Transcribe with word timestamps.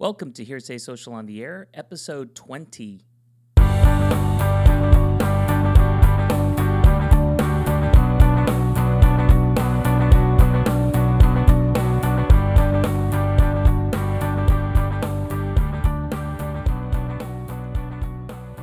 Welcome 0.00 0.32
to 0.34 0.44
Hearsay 0.44 0.78
Social 0.80 1.12
on 1.12 1.26
the 1.26 1.42
Air, 1.42 1.66
episode 1.74 2.36
20. 2.36 3.00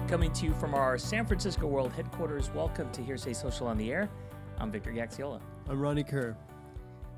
Coming 0.08 0.32
to 0.32 0.46
you 0.46 0.54
from 0.54 0.74
our 0.74 0.98
San 0.98 1.26
Francisco 1.26 1.68
World 1.68 1.92
headquarters, 1.92 2.50
welcome 2.56 2.90
to 2.94 3.02
Hearsay 3.02 3.36
Social 3.36 3.68
on 3.68 3.78
the 3.78 3.92
Air. 3.92 4.10
I'm 4.58 4.72
Victor 4.72 4.94
Gaxiola. 4.94 5.42
I'm 5.68 5.82
Ronny 5.82 6.06
Kerr. 6.06 6.38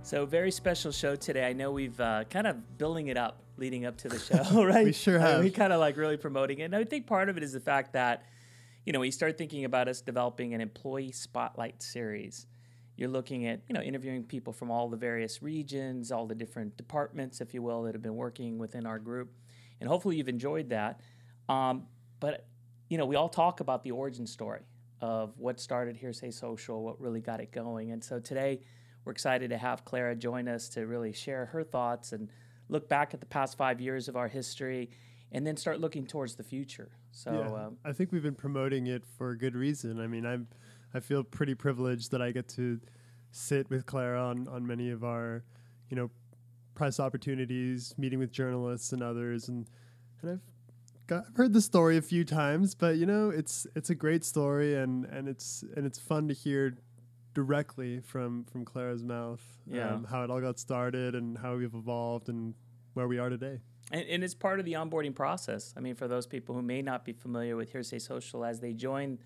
So, 0.08 0.26
very 0.26 0.52
special 0.52 0.94
show 0.94 1.18
today. 1.18 1.46
I 1.46 1.52
know 1.52 1.70
we've 1.73 2.00
uh, 2.00 2.23
kind 2.30 2.48
of 2.48 2.78
building 2.78 3.08
it 3.08 3.18
up 3.18 3.42
leading 3.58 3.86
up 3.86 3.98
to 3.98 4.08
the 4.08 4.18
show, 4.54 4.64
right? 4.64 4.86
We 4.86 4.94
sure 4.94 5.20
have. 5.20 5.44
we 5.44 5.52
kind 5.52 5.73
of 5.73 5.81
like 5.81 5.98
really 5.98 6.16
promoting 6.16 6.59
it. 6.59 6.64
And 6.64 6.76
I 6.77 6.86
think 6.86 7.08
part 7.08 7.27
of 7.27 7.36
it 7.36 7.44
is 7.44 7.52
the 7.52 7.59
fact 7.59 7.91
that, 7.91 8.23
you 8.86 8.94
know, 8.94 9.00
when 9.00 9.08
you 9.08 9.12
start 9.12 9.38
thinking 9.38 9.66
about 9.66 9.90
us 9.90 10.00
developing 10.00 10.54
an 10.54 10.62
employee 10.62 11.12
spotlight 11.12 11.84
series, 11.84 12.48
you're 12.95 13.09
looking 13.09 13.48
at, 13.48 13.64
you 13.67 13.73
know, 13.73 13.81
interviewing 13.81 14.23
people 14.23 14.54
from 14.54 14.72
all 14.72 14.88
the 14.88 14.95
various 14.95 15.44
regions, 15.44 16.09
all 16.09 16.26
the 16.26 16.36
different 16.36 16.78
departments, 16.78 17.42
if 17.42 17.53
you 17.53 17.62
will, 17.62 17.84
that 17.84 17.94
have 17.94 18.02
been 18.02 18.16
working 18.16 18.58
within 18.58 18.86
our 18.86 19.00
group. 19.00 19.34
And 19.81 19.89
hopefully 19.89 20.16
you've 20.16 20.30
enjoyed 20.30 20.70
that. 20.70 21.02
Um, 21.50 21.84
but, 22.22 22.48
you 22.88 22.98
know, 22.98 23.05
we 23.05 23.17
all 23.17 23.28
talk 23.28 23.59
about 23.59 23.84
the 23.84 23.92
origin 23.92 24.26
story 24.26 24.62
of 25.02 25.38
what 25.38 25.59
started 25.59 25.98
Hearsay 25.98 26.31
Social, 26.31 26.81
what 26.81 26.98
really 27.02 27.20
got 27.20 27.42
it 27.42 27.52
going. 27.52 27.92
And 27.92 28.02
so 28.02 28.22
today, 28.22 28.62
we're 29.07 29.11
excited 29.11 29.52
to 29.52 29.57
have 29.57 29.85
Clara 29.85 30.13
join 30.16 30.49
us 30.49 30.67
to 30.67 30.85
really 30.85 31.13
share 31.13 31.45
her 31.45 31.63
thoughts 31.63 32.11
and 32.11 32.27
look 32.67 32.89
back 32.89 33.13
at 33.13 33.21
the 33.21 33.25
past 33.25 33.57
five 33.57 33.80
years 33.80 34.09
of 34.09 34.17
our 34.17 34.27
history 34.27 34.89
and 35.31 35.47
then 35.47 35.55
start 35.55 35.80
looking 35.80 36.05
towards 36.05 36.35
the 36.35 36.43
future. 36.43 36.91
So, 37.11 37.31
yeah, 37.31 37.67
um, 37.67 37.77
I 37.86 37.94
think 37.94 38.11
we've 38.11 38.22
been 38.22 38.36
promoting 38.36 38.88
it 38.88 39.05
for 39.17 39.30
a 39.30 39.38
good 39.38 39.55
reason. 39.55 40.02
I 40.02 40.08
mean, 40.08 40.25
I'm 40.25 40.47
I 40.94 40.99
feel 40.99 41.23
pretty 41.23 41.55
privileged 41.55 42.11
that 42.11 42.22
I 42.22 42.31
get 42.31 42.49
to 42.49 42.81
sit 43.31 43.69
with 43.69 43.86
Clara 43.86 44.22
on 44.22 44.49
on 44.49 44.67
many 44.67 44.91
of 44.91 45.05
our, 45.05 45.45
you 45.89 45.95
know, 45.95 46.11
press 46.75 46.99
opportunities, 46.99 47.95
meeting 47.97 48.19
with 48.19 48.33
journalists 48.33 48.92
and 48.92 49.02
others, 49.02 49.47
and 49.47 49.67
and 50.21 50.31
I've 50.31 50.42
got, 51.08 51.23
I've 51.30 51.38
heard 51.38 51.53
the 51.53 51.61
story 51.61 51.95
a 51.95 52.02
few 52.02 52.25
times, 52.25 52.75
but 52.75 52.97
you 52.97 53.05
know, 53.05 53.30
it's 53.30 53.66
it's 53.73 53.89
a 53.89 53.95
great 53.95 54.25
story, 54.25 54.75
and 54.75 55.05
and 55.05 55.30
it's 55.30 55.64
and 55.77 55.86
it's 55.86 55.97
fun 55.97 56.27
to 56.27 56.33
hear 56.33 56.77
directly 57.41 57.99
from 57.99 58.43
from 58.45 58.66
Clara's 58.66 59.03
mouth 59.03 59.43
Yeah. 59.67 59.93
um, 59.93 60.03
how 60.05 60.23
it 60.23 60.31
all 60.31 60.41
got 60.41 60.57
started 60.57 61.13
and 61.13 61.38
how 61.38 61.55
we've 61.55 61.75
evolved 61.75 62.30
and 62.30 62.55
where 62.95 63.07
we 63.07 63.19
are 63.19 63.30
today. 63.30 63.59
and, 63.91 64.03
and 64.09 64.23
it's 64.23 64.33
part 64.33 64.57
of 64.59 64.66
the 64.66 64.73
onboarding 64.73 65.13
process. 65.13 65.71
I 65.77 65.81
mean, 65.81 65.93
for 65.93 66.08
those 66.08 66.25
people 66.25 66.55
who 66.55 66.63
may 66.63 66.81
not 66.81 67.05
be 67.05 67.13
familiar 67.13 67.55
with 67.55 67.71
Hearsay 67.71 67.99
Social, 68.02 68.43
as 68.43 68.59
they 68.59 68.73
join 68.73 69.19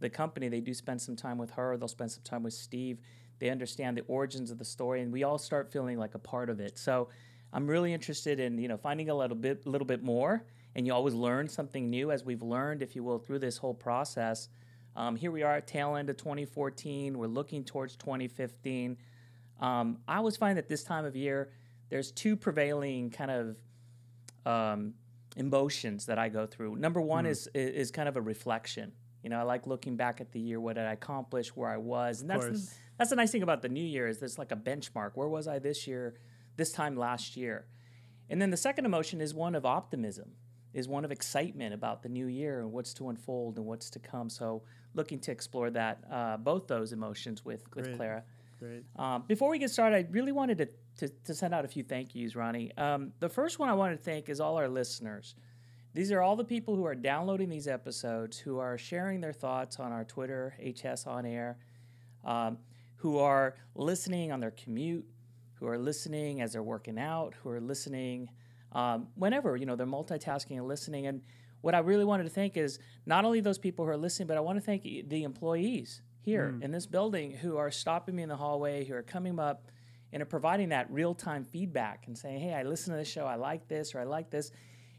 the 0.00 0.08
company, 0.08 0.48
they 0.48 0.62
do 0.62 0.72
spend 0.72 1.02
some 1.02 1.14
time 1.14 1.36
with 1.36 1.50
her. 1.50 1.76
They'll 1.76 1.88
spend 1.88 2.10
some 2.10 2.22
time 2.22 2.42
with 2.42 2.54
Steve. 2.54 3.00
They 3.38 3.50
understand 3.50 3.98
the 3.98 4.04
origins 4.08 4.50
of 4.50 4.56
the 4.56 4.64
story, 4.64 5.02
and 5.02 5.12
we 5.12 5.22
all 5.24 5.36
start 5.36 5.70
feeling 5.70 5.98
like 5.98 6.14
a 6.14 6.18
part 6.18 6.48
of 6.48 6.60
it. 6.60 6.78
So, 6.78 7.10
I'm 7.52 7.66
really 7.66 7.92
interested 7.92 8.40
in 8.40 8.56
you 8.58 8.68
know 8.68 8.78
finding 8.78 9.10
a 9.10 9.14
little 9.14 9.36
bit, 9.36 9.66
little 9.66 9.86
bit 9.86 10.02
more. 10.02 10.42
And 10.74 10.86
you 10.86 10.94
always 10.94 11.14
learn 11.14 11.48
something 11.48 11.90
new, 11.90 12.10
as 12.12 12.24
we've 12.24 12.42
learned, 12.42 12.82
if 12.82 12.94
you 12.96 13.02
will, 13.02 13.18
through 13.18 13.40
this 13.40 13.56
whole 13.58 13.74
process. 13.74 14.48
Um, 14.98 15.14
here 15.14 15.30
we 15.30 15.44
are 15.44 15.54
at 15.54 15.68
tail 15.68 15.94
end 15.94 16.10
of 16.10 16.16
2014. 16.16 17.16
We're 17.16 17.28
looking 17.28 17.62
towards 17.62 17.94
2015. 17.94 18.96
Um, 19.60 19.98
I 20.08 20.16
always 20.16 20.36
find 20.36 20.58
that 20.58 20.68
this 20.68 20.82
time 20.82 21.04
of 21.04 21.14
year, 21.14 21.52
there's 21.88 22.10
two 22.10 22.34
prevailing 22.34 23.10
kind 23.10 23.30
of 23.30 23.56
um, 24.44 24.94
emotions 25.36 26.06
that 26.06 26.18
I 26.18 26.28
go 26.28 26.46
through. 26.46 26.74
Number 26.76 27.00
one 27.00 27.26
is 27.26 27.48
is 27.54 27.92
kind 27.92 28.08
of 28.08 28.16
a 28.16 28.20
reflection. 28.20 28.90
You 29.22 29.30
know, 29.30 29.38
I 29.38 29.42
like 29.42 29.68
looking 29.68 29.94
back 29.94 30.20
at 30.20 30.32
the 30.32 30.40
year, 30.40 30.58
what 30.58 30.74
did 30.74 30.84
I 30.84 30.92
accomplish, 30.94 31.54
where 31.54 31.70
I 31.70 31.76
was, 31.76 32.20
and 32.20 32.28
that's 32.28 32.44
the, 32.44 32.76
that's 32.98 33.10
the 33.10 33.16
nice 33.16 33.30
thing 33.30 33.44
about 33.44 33.62
the 33.62 33.68
new 33.68 33.84
year 33.84 34.08
is 34.08 34.18
there's 34.18 34.38
like 34.38 34.50
a 34.50 34.56
benchmark. 34.56 35.12
Where 35.14 35.28
was 35.28 35.46
I 35.46 35.60
this 35.60 35.86
year, 35.86 36.14
this 36.56 36.72
time 36.72 36.96
last 36.96 37.36
year? 37.36 37.66
And 38.28 38.42
then 38.42 38.50
the 38.50 38.56
second 38.56 38.84
emotion 38.84 39.20
is 39.20 39.32
one 39.32 39.54
of 39.54 39.64
optimism, 39.64 40.32
is 40.74 40.88
one 40.88 41.04
of 41.04 41.12
excitement 41.12 41.72
about 41.72 42.02
the 42.02 42.08
new 42.08 42.26
year 42.26 42.58
and 42.58 42.72
what's 42.72 42.92
to 42.94 43.08
unfold 43.10 43.58
and 43.58 43.64
what's 43.64 43.90
to 43.90 44.00
come. 44.00 44.28
So 44.28 44.64
looking 44.94 45.18
to 45.20 45.30
explore 45.30 45.70
that, 45.70 46.02
uh, 46.10 46.36
both 46.36 46.66
those 46.66 46.92
emotions 46.92 47.44
with 47.44 47.62
with 47.74 47.84
Great. 47.84 47.96
Clara. 47.96 48.24
Great. 48.58 48.84
Um, 48.96 49.24
before 49.28 49.50
we 49.50 49.58
get 49.58 49.70
started, 49.70 49.96
I 49.96 50.06
really 50.10 50.32
wanted 50.32 50.58
to, 50.58 50.68
to, 51.06 51.14
to 51.24 51.34
send 51.34 51.54
out 51.54 51.64
a 51.64 51.68
few 51.68 51.84
thank 51.84 52.14
yous, 52.14 52.34
Ronny. 52.34 52.72
Um, 52.76 53.12
the 53.20 53.28
first 53.28 53.58
one 53.60 53.68
I 53.68 53.74
want 53.74 53.96
to 53.96 54.02
thank 54.02 54.28
is 54.28 54.40
all 54.40 54.56
our 54.56 54.68
listeners. 54.68 55.36
These 55.94 56.10
are 56.12 56.20
all 56.20 56.34
the 56.36 56.44
people 56.44 56.74
who 56.74 56.84
are 56.84 56.94
downloading 56.94 57.48
these 57.48 57.68
episodes, 57.68 58.38
who 58.38 58.58
are 58.58 58.76
sharing 58.76 59.20
their 59.20 59.32
thoughts 59.32 59.78
on 59.78 59.92
our 59.92 60.04
Twitter, 60.04 60.54
HS 60.60 61.06
On 61.06 61.24
Air, 61.24 61.58
um, 62.24 62.58
who 62.96 63.18
are 63.18 63.54
listening 63.74 64.32
on 64.32 64.40
their 64.40 64.50
commute, 64.50 65.06
who 65.54 65.66
are 65.66 65.78
listening 65.78 66.40
as 66.40 66.52
they're 66.52 66.62
working 66.62 66.98
out, 66.98 67.34
who 67.42 67.50
are 67.50 67.60
listening 67.60 68.28
um, 68.72 69.08
whenever, 69.14 69.56
you 69.56 69.66
know, 69.66 69.76
they're 69.76 69.86
multitasking 69.86 70.58
and 70.58 70.66
listening. 70.68 71.06
And 71.06 71.22
what 71.60 71.74
I 71.74 71.78
really 71.78 72.04
wanted 72.04 72.24
to 72.24 72.30
thank 72.30 72.56
is 72.56 72.78
not 73.06 73.24
only 73.24 73.40
those 73.40 73.58
people 73.58 73.84
who 73.84 73.90
are 73.90 73.96
listening, 73.96 74.28
but 74.28 74.36
I 74.36 74.40
want 74.40 74.58
to 74.58 74.62
thank 74.62 74.82
the 74.82 75.24
employees 75.24 76.02
here 76.20 76.54
mm. 76.56 76.62
in 76.62 76.70
this 76.70 76.86
building 76.86 77.32
who 77.32 77.56
are 77.56 77.70
stopping 77.70 78.14
me 78.14 78.22
in 78.22 78.28
the 78.28 78.36
hallway, 78.36 78.84
who 78.84 78.94
are 78.94 79.02
coming 79.02 79.38
up 79.38 79.70
and 80.12 80.22
are 80.22 80.26
providing 80.26 80.70
that 80.70 80.90
real 80.90 81.14
time 81.14 81.44
feedback 81.44 82.06
and 82.06 82.16
saying, 82.16 82.40
hey, 82.40 82.54
I 82.54 82.62
listen 82.62 82.92
to 82.92 82.98
this 82.98 83.08
show, 83.08 83.24
I 83.26 83.36
like 83.36 83.68
this, 83.68 83.94
or 83.94 84.00
I 84.00 84.04
like 84.04 84.30
this. 84.30 84.50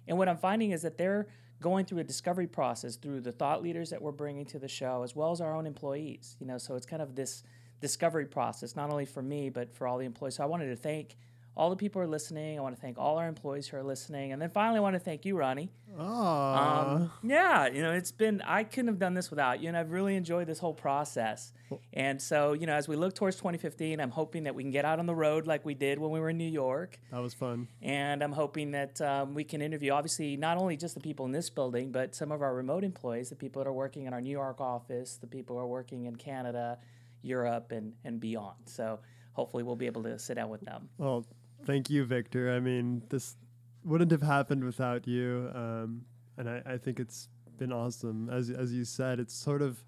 And 0.07 0.17
what 0.17 0.27
I'm 0.27 0.37
finding 0.37 0.71
is 0.71 0.81
that 0.81 0.97
they're 0.97 1.27
going 1.61 1.85
through 1.85 1.99
a 1.99 2.03
discovery 2.03 2.47
process 2.47 2.95
through 2.95 3.21
the 3.21 3.31
thought 3.31 3.61
leaders 3.61 3.89
that 3.89 4.01
we're 4.01 4.11
bringing 4.11 4.45
to 4.45 4.59
the 4.59 4.67
show, 4.67 5.03
as 5.03 5.15
well 5.15 5.31
as 5.31 5.41
our 5.41 5.55
own 5.55 5.65
employees. 5.65 6.37
You 6.39 6.47
know, 6.47 6.57
so 6.57 6.75
it's 6.75 6.85
kind 6.85 7.01
of 7.01 7.15
this 7.15 7.43
discovery 7.81 8.25
process, 8.25 8.75
not 8.75 8.91
only 8.91 9.05
for 9.05 9.21
me, 9.21 9.49
but 9.49 9.73
for 9.73 9.87
all 9.87 9.97
the 9.97 10.05
employees. 10.05 10.35
So 10.35 10.43
I 10.43 10.47
wanted 10.47 10.67
to 10.69 10.75
thank 10.75 11.17
all 11.59 11.69
the 11.69 11.75
people 11.75 12.01
who 12.01 12.07
are 12.07 12.09
listening. 12.09 12.57
I 12.57 12.61
want 12.61 12.73
to 12.73 12.81
thank 12.81 12.97
all 12.97 13.17
our 13.17 13.27
employees 13.27 13.67
who 13.67 13.75
are 13.75 13.83
listening. 13.83 14.31
And 14.31 14.41
then 14.41 14.49
finally, 14.49 14.77
I 14.77 14.81
want 14.81 14.95
to 14.95 14.99
thank 14.99 15.25
you, 15.25 15.35
Ronny. 15.35 15.69
Um, 15.99 17.11
yeah, 17.21 17.67
you 17.67 17.81
know, 17.81 17.91
it's 17.91 18.13
been, 18.13 18.41
I 18.45 18.63
couldn't 18.63 18.87
have 18.87 18.97
done 18.97 19.13
this 19.13 19.29
without 19.29 19.61
you, 19.61 19.67
and 19.67 19.75
I've 19.75 19.91
really 19.91 20.15
enjoyed 20.15 20.47
this 20.47 20.59
whole 20.59 20.73
process. 20.73 21.51
And 21.91 22.21
so, 22.21 22.53
you 22.53 22.65
know, 22.65 22.75
as 22.75 22.87
we 22.87 22.95
look 22.95 23.13
towards 23.13 23.35
2015, 23.35 23.99
I'm 23.99 24.09
hoping 24.09 24.45
that 24.45 24.55
we 24.55 24.63
can 24.63 24.71
get 24.71 24.85
out 24.85 24.99
on 24.99 25.05
the 25.05 25.13
road 25.13 25.47
like 25.47 25.65
we 25.65 25.73
did 25.73 25.99
when 25.99 26.11
we 26.11 26.21
were 26.21 26.29
in 26.29 26.37
New 26.37 26.49
York. 26.49 26.97
that 27.11 27.21
was 27.21 27.33
fun. 27.33 27.67
And 27.81 28.23
I'm 28.23 28.31
hoping 28.31 28.71
that 28.71 29.01
um, 29.01 29.33
we 29.33 29.43
can 29.43 29.61
interview, 29.61 29.91
obviously, 29.91 30.37
not 30.37 30.57
only 30.57 30.77
just 30.77 30.95
the 30.95 31.01
people 31.01 31.25
in 31.25 31.33
this 31.33 31.49
building, 31.49 31.91
but 31.91 32.15
some 32.15 32.31
of 32.31 32.41
our 32.41 32.55
remote 32.55 32.85
employees, 32.85 33.27
the 33.27 33.35
people 33.35 33.61
that 33.61 33.67
are 33.67 33.73
working 33.73 34.05
in 34.05 34.13
our 34.13 34.21
New 34.21 34.31
York 34.31 34.61
office, 34.61 35.17
the 35.17 35.27
people 35.27 35.57
who 35.57 35.61
are 35.61 35.67
working 35.67 36.05
in 36.05 36.15
Canada, 36.15 36.77
Europe, 37.21 37.73
and, 37.73 37.91
and 38.05 38.21
beyond. 38.21 38.55
So 38.63 38.99
hopefully 39.33 39.63
we'll 39.63 39.75
be 39.75 39.85
able 39.85 40.03
to 40.03 40.17
sit 40.17 40.35
down 40.35 40.49
with 40.49 40.61
them. 40.61 40.89
Well, 40.97 41.25
thank 41.65 41.89
you, 41.89 42.05
Victor. 42.05 42.51
I 42.51 42.59
mean, 42.59 43.03
this 43.09 43.35
wouldn't 43.83 44.11
have 44.11 44.21
happened 44.21 44.63
without 44.63 45.07
you. 45.07 45.49
Um, 45.53 46.05
and 46.37 46.49
I, 46.49 46.61
I 46.65 46.77
think 46.77 46.99
it's 46.99 47.29
been 47.57 47.71
awesome. 47.71 48.29
As 48.29 48.49
as 48.49 48.73
you 48.73 48.85
said, 48.85 49.19
it's 49.19 49.33
sort 49.33 49.61
of 49.61 49.83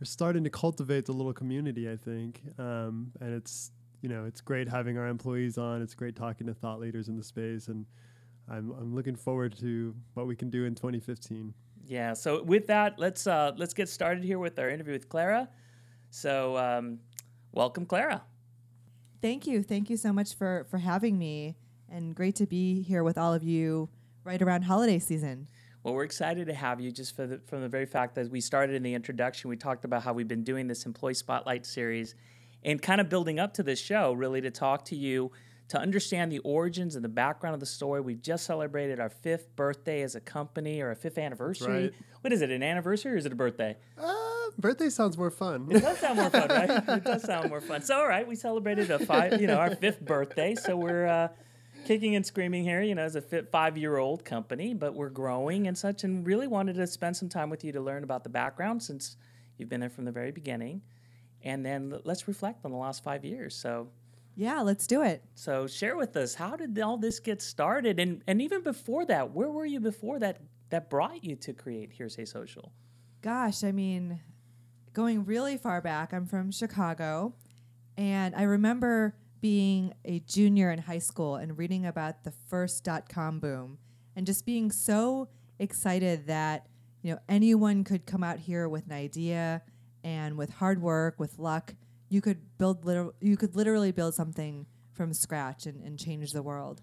we're 0.00 0.04
starting 0.04 0.44
to 0.44 0.50
cultivate 0.50 1.06
the 1.06 1.12
little 1.12 1.32
community. 1.32 1.90
I 1.90 1.96
think, 1.96 2.42
um, 2.58 3.12
and 3.20 3.34
it's 3.34 3.72
you 4.02 4.08
know 4.08 4.24
it's 4.24 4.40
great 4.40 4.68
having 4.68 4.98
our 4.98 5.08
employees 5.08 5.58
on. 5.58 5.82
It's 5.82 5.94
great 5.94 6.14
talking 6.14 6.46
to 6.46 6.54
thought 6.54 6.78
leaders 6.78 7.08
in 7.08 7.16
the 7.16 7.24
space, 7.24 7.68
and 7.68 7.86
I'm 8.48 8.70
I'm 8.72 8.94
looking 8.94 9.16
forward 9.16 9.56
to 9.58 9.94
what 10.14 10.26
we 10.26 10.36
can 10.36 10.50
do 10.50 10.64
in 10.64 10.74
2015. 10.74 11.54
Yeah. 11.86 12.12
So 12.12 12.42
with 12.42 12.66
that, 12.66 12.98
let's 12.98 13.26
uh, 13.26 13.52
let's 13.56 13.74
get 13.74 13.88
started 13.88 14.22
here 14.22 14.38
with 14.38 14.58
our 14.58 14.68
interview 14.68 14.92
with 14.92 15.08
Clara. 15.08 15.48
So 16.10 16.56
um, 16.56 16.98
welcome, 17.52 17.86
Clara. 17.86 18.22
Thank 19.20 19.46
you. 19.46 19.62
Thank 19.62 19.90
you 19.90 19.96
so 19.96 20.12
much 20.12 20.34
for 20.34 20.66
for 20.70 20.78
having 20.78 21.18
me 21.18 21.56
and 21.90 22.14
great 22.14 22.36
to 22.36 22.46
be 22.46 22.82
here 22.82 23.02
with 23.02 23.18
all 23.18 23.34
of 23.34 23.42
you 23.42 23.88
right 24.24 24.40
around 24.40 24.62
holiday 24.62 24.98
season. 24.98 25.48
Well, 25.82 25.94
we're 25.94 26.04
excited 26.04 26.46
to 26.48 26.54
have 26.54 26.80
you 26.80 26.90
just 26.90 27.16
for 27.16 27.26
the, 27.26 27.40
from 27.46 27.62
the 27.62 27.68
very 27.68 27.86
fact 27.86 28.14
that 28.16 28.30
we 28.30 28.40
started 28.40 28.74
in 28.76 28.82
the 28.82 28.94
introduction. 28.94 29.48
We 29.48 29.56
talked 29.56 29.84
about 29.84 30.02
how 30.02 30.12
we've 30.12 30.28
been 30.28 30.44
doing 30.44 30.66
this 30.66 30.84
employee 30.84 31.14
spotlight 31.14 31.64
series 31.64 32.14
and 32.62 32.82
kind 32.82 33.00
of 33.00 33.08
building 33.08 33.38
up 33.38 33.54
to 33.54 33.62
this 33.62 33.80
show, 33.80 34.12
really 34.12 34.40
to 34.40 34.50
talk 34.50 34.84
to 34.86 34.96
you, 34.96 35.30
to 35.68 35.78
understand 35.78 36.32
the 36.32 36.40
origins 36.40 36.96
and 36.96 37.04
the 37.04 37.08
background 37.08 37.54
of 37.54 37.60
the 37.60 37.66
story. 37.66 38.00
We've 38.00 38.20
just 38.20 38.44
celebrated 38.44 38.98
our 38.98 39.08
fifth 39.08 39.54
birthday 39.54 40.02
as 40.02 40.14
a 40.14 40.20
company 40.20 40.80
or 40.80 40.90
a 40.90 40.96
fifth 40.96 41.18
anniversary. 41.18 41.84
right. 41.84 41.94
What 42.22 42.32
is 42.32 42.42
it, 42.42 42.50
an 42.50 42.62
anniversary 42.62 43.12
or 43.12 43.16
is 43.16 43.26
it 43.26 43.32
a 43.32 43.36
birthday? 43.36 43.76
Uh, 43.96 44.12
birthday 44.58 44.88
sounds 44.90 45.16
more 45.16 45.30
fun. 45.30 45.68
It 45.70 45.80
does 45.80 45.98
sound 45.98 46.18
more 46.18 46.30
fun, 46.30 46.48
right? 46.48 46.70
It 46.70 47.04
does 47.04 47.22
sound 47.22 47.48
more 47.48 47.60
fun. 47.60 47.82
So, 47.82 47.96
all 47.96 48.08
right, 48.08 48.26
we 48.26 48.36
celebrated 48.36 48.90
a 48.90 48.98
five, 48.98 49.40
you 49.40 49.46
know, 49.46 49.56
our 49.56 49.74
fifth 49.76 50.00
birthday. 50.00 50.54
So 50.54 50.76
we're 50.76 51.06
uh, 51.06 51.28
kicking 51.86 52.16
and 52.16 52.24
screaming 52.26 52.64
here, 52.64 52.82
you 52.82 52.94
know, 52.94 53.02
as 53.02 53.16
a 53.16 53.20
fit 53.20 53.50
five-year-old 53.50 54.24
company, 54.24 54.74
but 54.74 54.94
we're 54.94 55.10
growing 55.10 55.66
and 55.68 55.76
such, 55.76 56.04
and 56.04 56.26
really 56.26 56.46
wanted 56.46 56.76
to 56.76 56.86
spend 56.86 57.16
some 57.16 57.28
time 57.28 57.50
with 57.50 57.64
you 57.64 57.72
to 57.72 57.80
learn 57.80 58.04
about 58.04 58.24
the 58.24 58.30
background 58.30 58.82
since 58.82 59.16
you've 59.56 59.68
been 59.68 59.80
there 59.80 59.90
from 59.90 60.04
the 60.04 60.12
very 60.12 60.30
beginning, 60.32 60.82
and 61.42 61.64
then 61.64 61.92
l- 61.92 62.00
let's 62.04 62.28
reflect 62.28 62.64
on 62.64 62.70
the 62.70 62.76
last 62.76 63.02
five 63.02 63.24
years. 63.24 63.54
So, 63.56 63.88
Yeah, 64.36 64.60
let's 64.62 64.86
do 64.86 65.02
it. 65.02 65.22
So 65.34 65.66
share 65.66 65.96
with 65.96 66.16
us 66.16 66.34
how 66.34 66.54
did 66.56 66.78
all 66.78 66.96
this 66.98 67.18
get 67.20 67.42
started, 67.42 67.98
and 67.98 68.22
and 68.26 68.40
even 68.42 68.62
before 68.62 69.04
that, 69.06 69.32
where 69.32 69.50
were 69.50 69.66
you 69.66 69.80
before 69.80 70.18
that 70.20 70.40
that 70.70 70.90
brought 70.90 71.24
you 71.24 71.34
to 71.36 71.52
create 71.52 71.90
Hearsay 71.92 72.24
Social? 72.28 72.72
Gosh, 73.22 73.64
I 73.64 73.72
mean, 73.72 74.20
going 74.98 75.24
really 75.24 75.56
far 75.56 75.80
back, 75.80 76.12
I'm 76.12 76.26
from 76.26 76.50
Chicago, 76.50 77.32
and 77.96 78.34
I 78.34 78.42
remember 78.42 79.14
being 79.40 79.94
a 80.04 80.18
junior 80.18 80.72
in 80.72 80.80
high 80.80 80.98
school 80.98 81.36
and 81.36 81.56
reading 81.56 81.86
about 81.86 82.24
the 82.24 82.32
first 82.48 82.82
dot 82.82 83.08
com 83.08 83.38
boom 83.38 83.78
and 84.16 84.26
just 84.26 84.44
being 84.44 84.72
so 84.72 85.28
excited 85.60 86.26
that 86.26 86.66
you 87.02 87.12
know 87.12 87.20
anyone 87.28 87.84
could 87.84 88.06
come 88.06 88.24
out 88.24 88.40
here 88.40 88.68
with 88.68 88.86
an 88.86 88.92
idea 88.92 89.62
and 90.02 90.36
with 90.36 90.50
hard 90.54 90.82
work 90.82 91.20
with 91.20 91.38
luck 91.38 91.74
you 92.08 92.20
could 92.20 92.58
build 92.58 92.84
liter- 92.84 93.12
you 93.20 93.36
could 93.36 93.54
literally 93.54 93.92
build 93.92 94.14
something 94.14 94.66
from 94.92 95.14
scratch 95.14 95.64
and, 95.64 95.80
and 95.84 95.96
change 95.96 96.32
the 96.32 96.42
world. 96.42 96.82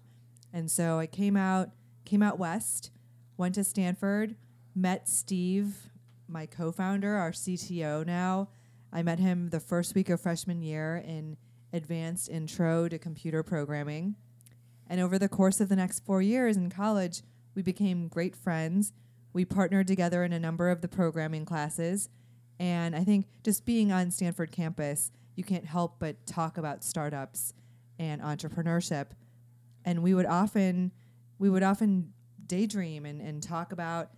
And 0.54 0.70
so 0.70 0.98
i 0.98 1.06
came 1.06 1.36
out 1.36 1.68
came 2.06 2.22
out 2.22 2.38
west 2.38 2.90
went 3.36 3.56
to 3.56 3.62
stanford 3.64 4.36
met 4.74 5.06
steve 5.06 5.90
my 6.28 6.46
co-founder 6.46 7.14
our 7.14 7.30
cto 7.30 8.04
now 8.04 8.48
i 8.92 9.02
met 9.02 9.18
him 9.18 9.50
the 9.50 9.60
first 9.60 9.94
week 9.94 10.08
of 10.08 10.20
freshman 10.20 10.60
year 10.62 11.02
in 11.06 11.36
advanced 11.76 12.28
intro 12.28 12.88
to 12.88 12.98
computer 12.98 13.42
programming. 13.42 14.16
And 14.88 15.00
over 15.00 15.18
the 15.18 15.28
course 15.28 15.60
of 15.60 15.68
the 15.68 15.76
next 15.76 16.04
four 16.04 16.22
years 16.22 16.56
in 16.56 16.70
college, 16.70 17.22
we 17.54 17.62
became 17.62 18.08
great 18.08 18.36
friends. 18.36 18.92
We 19.32 19.44
partnered 19.44 19.86
together 19.86 20.24
in 20.24 20.32
a 20.32 20.38
number 20.38 20.70
of 20.70 20.80
the 20.80 20.88
programming 20.88 21.44
classes. 21.44 22.08
And 22.58 22.96
I 22.96 23.04
think 23.04 23.26
just 23.44 23.66
being 23.66 23.92
on 23.92 24.10
Stanford 24.10 24.50
campus, 24.50 25.10
you 25.34 25.44
can't 25.44 25.66
help 25.66 25.96
but 25.98 26.26
talk 26.26 26.56
about 26.56 26.84
startups 26.84 27.52
and 27.98 28.22
entrepreneurship. 28.22 29.08
And 29.84 30.02
we 30.02 30.14
would 30.14 30.26
often 30.26 30.92
we 31.38 31.50
would 31.50 31.62
often 31.62 32.14
daydream 32.46 33.04
and, 33.04 33.20
and 33.20 33.42
talk 33.42 33.72
about 33.72 34.10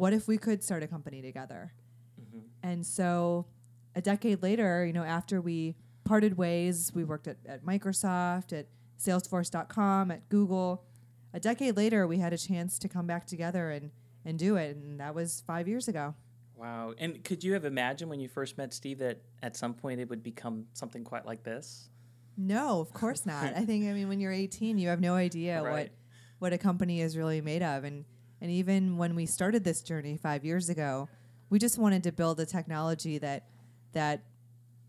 what 0.00 0.12
if 0.12 0.26
we 0.26 0.38
could 0.38 0.62
start 0.62 0.82
a 0.82 0.86
company 0.86 1.20
together. 1.20 1.72
Mm-hmm. 2.20 2.38
And 2.62 2.86
so 2.86 3.46
a 3.94 4.00
decade 4.00 4.42
later, 4.42 4.86
you 4.86 4.92
know, 4.92 5.04
after 5.04 5.40
we 5.40 5.76
parted 6.10 6.36
ways. 6.36 6.90
We 6.94 7.04
worked 7.04 7.28
at, 7.28 7.36
at 7.46 7.64
Microsoft, 7.64 8.52
at 8.52 8.66
Salesforce.com, 8.98 10.10
at 10.10 10.28
Google. 10.28 10.84
A 11.32 11.38
decade 11.38 11.76
later, 11.76 12.06
we 12.06 12.18
had 12.18 12.32
a 12.32 12.38
chance 12.38 12.78
to 12.80 12.88
come 12.88 13.06
back 13.06 13.26
together 13.26 13.70
and, 13.70 13.90
and 14.24 14.38
do 14.38 14.56
it. 14.56 14.74
And 14.74 14.98
that 14.98 15.14
was 15.14 15.44
five 15.46 15.68
years 15.68 15.86
ago. 15.86 16.14
Wow. 16.56 16.94
And 16.98 17.22
could 17.22 17.44
you 17.44 17.52
have 17.52 17.64
imagined 17.64 18.10
when 18.10 18.18
you 18.18 18.28
first 18.28 18.58
met 18.58 18.74
Steve 18.74 18.98
that 18.98 19.20
at 19.42 19.56
some 19.56 19.72
point 19.72 20.00
it 20.00 20.08
would 20.10 20.22
become 20.22 20.66
something 20.72 21.04
quite 21.04 21.24
like 21.24 21.44
this? 21.44 21.88
No, 22.36 22.80
of 22.80 22.92
course 22.92 23.24
not. 23.24 23.54
I 23.54 23.64
think, 23.64 23.86
I 23.86 23.92
mean, 23.92 24.08
when 24.08 24.18
you're 24.18 24.32
18, 24.32 24.78
you 24.78 24.88
have 24.88 25.00
no 25.00 25.14
idea 25.14 25.62
right. 25.62 25.72
what, 25.72 25.90
what 26.38 26.52
a 26.52 26.58
company 26.58 27.00
is 27.00 27.16
really 27.16 27.40
made 27.40 27.62
of. 27.62 27.84
And, 27.84 28.04
and 28.40 28.50
even 28.50 28.96
when 28.96 29.14
we 29.14 29.26
started 29.26 29.64
this 29.64 29.82
journey 29.82 30.16
five 30.16 30.44
years 30.44 30.68
ago, 30.68 31.08
we 31.50 31.58
just 31.58 31.78
wanted 31.78 32.02
to 32.04 32.12
build 32.12 32.40
a 32.40 32.46
technology 32.46 33.18
that, 33.18 33.46
that 33.92 34.22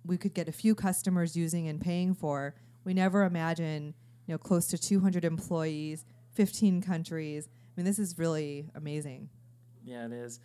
we 0.05 0.17
could 0.17 0.33
get 0.33 0.47
a 0.47 0.51
few 0.51 0.75
customers 0.75 1.35
using 1.35 1.67
and 1.67 1.81
paying 1.81 2.13
for. 2.13 2.55
We 2.85 2.93
never 2.93 3.23
imagined, 3.23 3.93
you 4.27 4.33
know, 4.33 4.37
close 4.37 4.67
to 4.67 4.77
200 4.77 5.25
employees, 5.25 6.05
15 6.33 6.81
countries. 6.81 7.47
I 7.47 7.71
mean, 7.75 7.85
this 7.85 7.99
is 7.99 8.17
really 8.17 8.69
amazing. 8.75 9.29
Yeah, 9.83 10.05
it 10.05 10.13
is. 10.13 10.39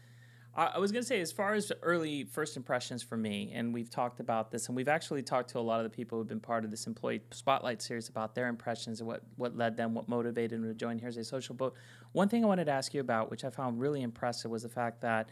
I, 0.56 0.78
was 0.78 0.90
going 0.90 1.02
to 1.02 1.06
say, 1.06 1.20
as 1.20 1.32
far 1.32 1.52
as 1.52 1.70
early 1.82 2.24
first 2.24 2.56
impressions 2.56 3.02
for 3.02 3.16
me, 3.16 3.52
and 3.54 3.74
we've 3.74 3.90
talked 3.90 4.20
about 4.20 4.50
this, 4.50 4.68
and 4.68 4.76
we've 4.76 4.88
actually 4.88 5.22
talked 5.22 5.50
to 5.50 5.58
a 5.58 5.60
lot 5.60 5.80
of 5.80 5.84
the 5.84 5.94
people 5.94 6.16
who've 6.16 6.26
been 6.26 6.40
part 6.40 6.64
of 6.64 6.70
this 6.70 6.86
employee 6.86 7.20
spotlight 7.30 7.82
series 7.82 8.08
about 8.08 8.34
their 8.34 8.48
impressions 8.48 9.00
and 9.00 9.06
what, 9.06 9.22
what 9.36 9.54
led 9.54 9.76
them, 9.76 9.92
what 9.92 10.08
motivated 10.08 10.62
them 10.62 10.68
to 10.68 10.74
join 10.74 10.98
Hearsay 10.98 11.24
Social. 11.24 11.54
But 11.54 11.74
one 12.12 12.28
thing 12.28 12.42
I 12.42 12.48
wanted 12.48 12.64
to 12.64 12.72
ask 12.72 12.94
you 12.94 13.02
about, 13.02 13.30
which 13.30 13.44
I 13.44 13.50
found 13.50 13.80
really 13.80 14.00
impressive, 14.00 14.50
was 14.50 14.62
the 14.62 14.70
fact 14.70 15.02
that 15.02 15.28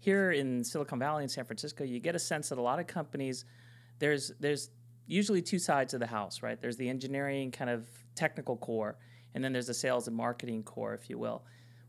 here 0.00 0.32
in 0.32 0.64
Silicon 0.64 0.98
Valley 0.98 1.22
in 1.22 1.28
San 1.28 1.44
Francisco, 1.44 1.84
you 1.84 2.00
get 2.00 2.16
a 2.16 2.18
sense 2.18 2.48
that 2.48 2.58
a 2.58 2.62
lot 2.62 2.80
of 2.80 2.86
companies– 2.86 3.44
there's 3.98 4.32
there's 4.40 4.70
usually 5.06 5.42
two 5.42 5.58
sides 5.58 5.94
of 5.94 6.00
the 6.00 6.06
house, 6.06 6.42
right? 6.42 6.60
There's 6.60 6.76
the 6.76 6.88
engineering 6.88 7.50
kind 7.50 7.70
of 7.70 7.86
technical 8.14 8.56
core, 8.56 8.96
and 9.34 9.44
then 9.44 9.52
there's 9.52 9.66
the 9.66 9.74
sales 9.74 10.08
and 10.08 10.16
marketing 10.16 10.62
core, 10.62 10.94
if 10.94 11.10
you 11.10 11.18
will. 11.18 11.44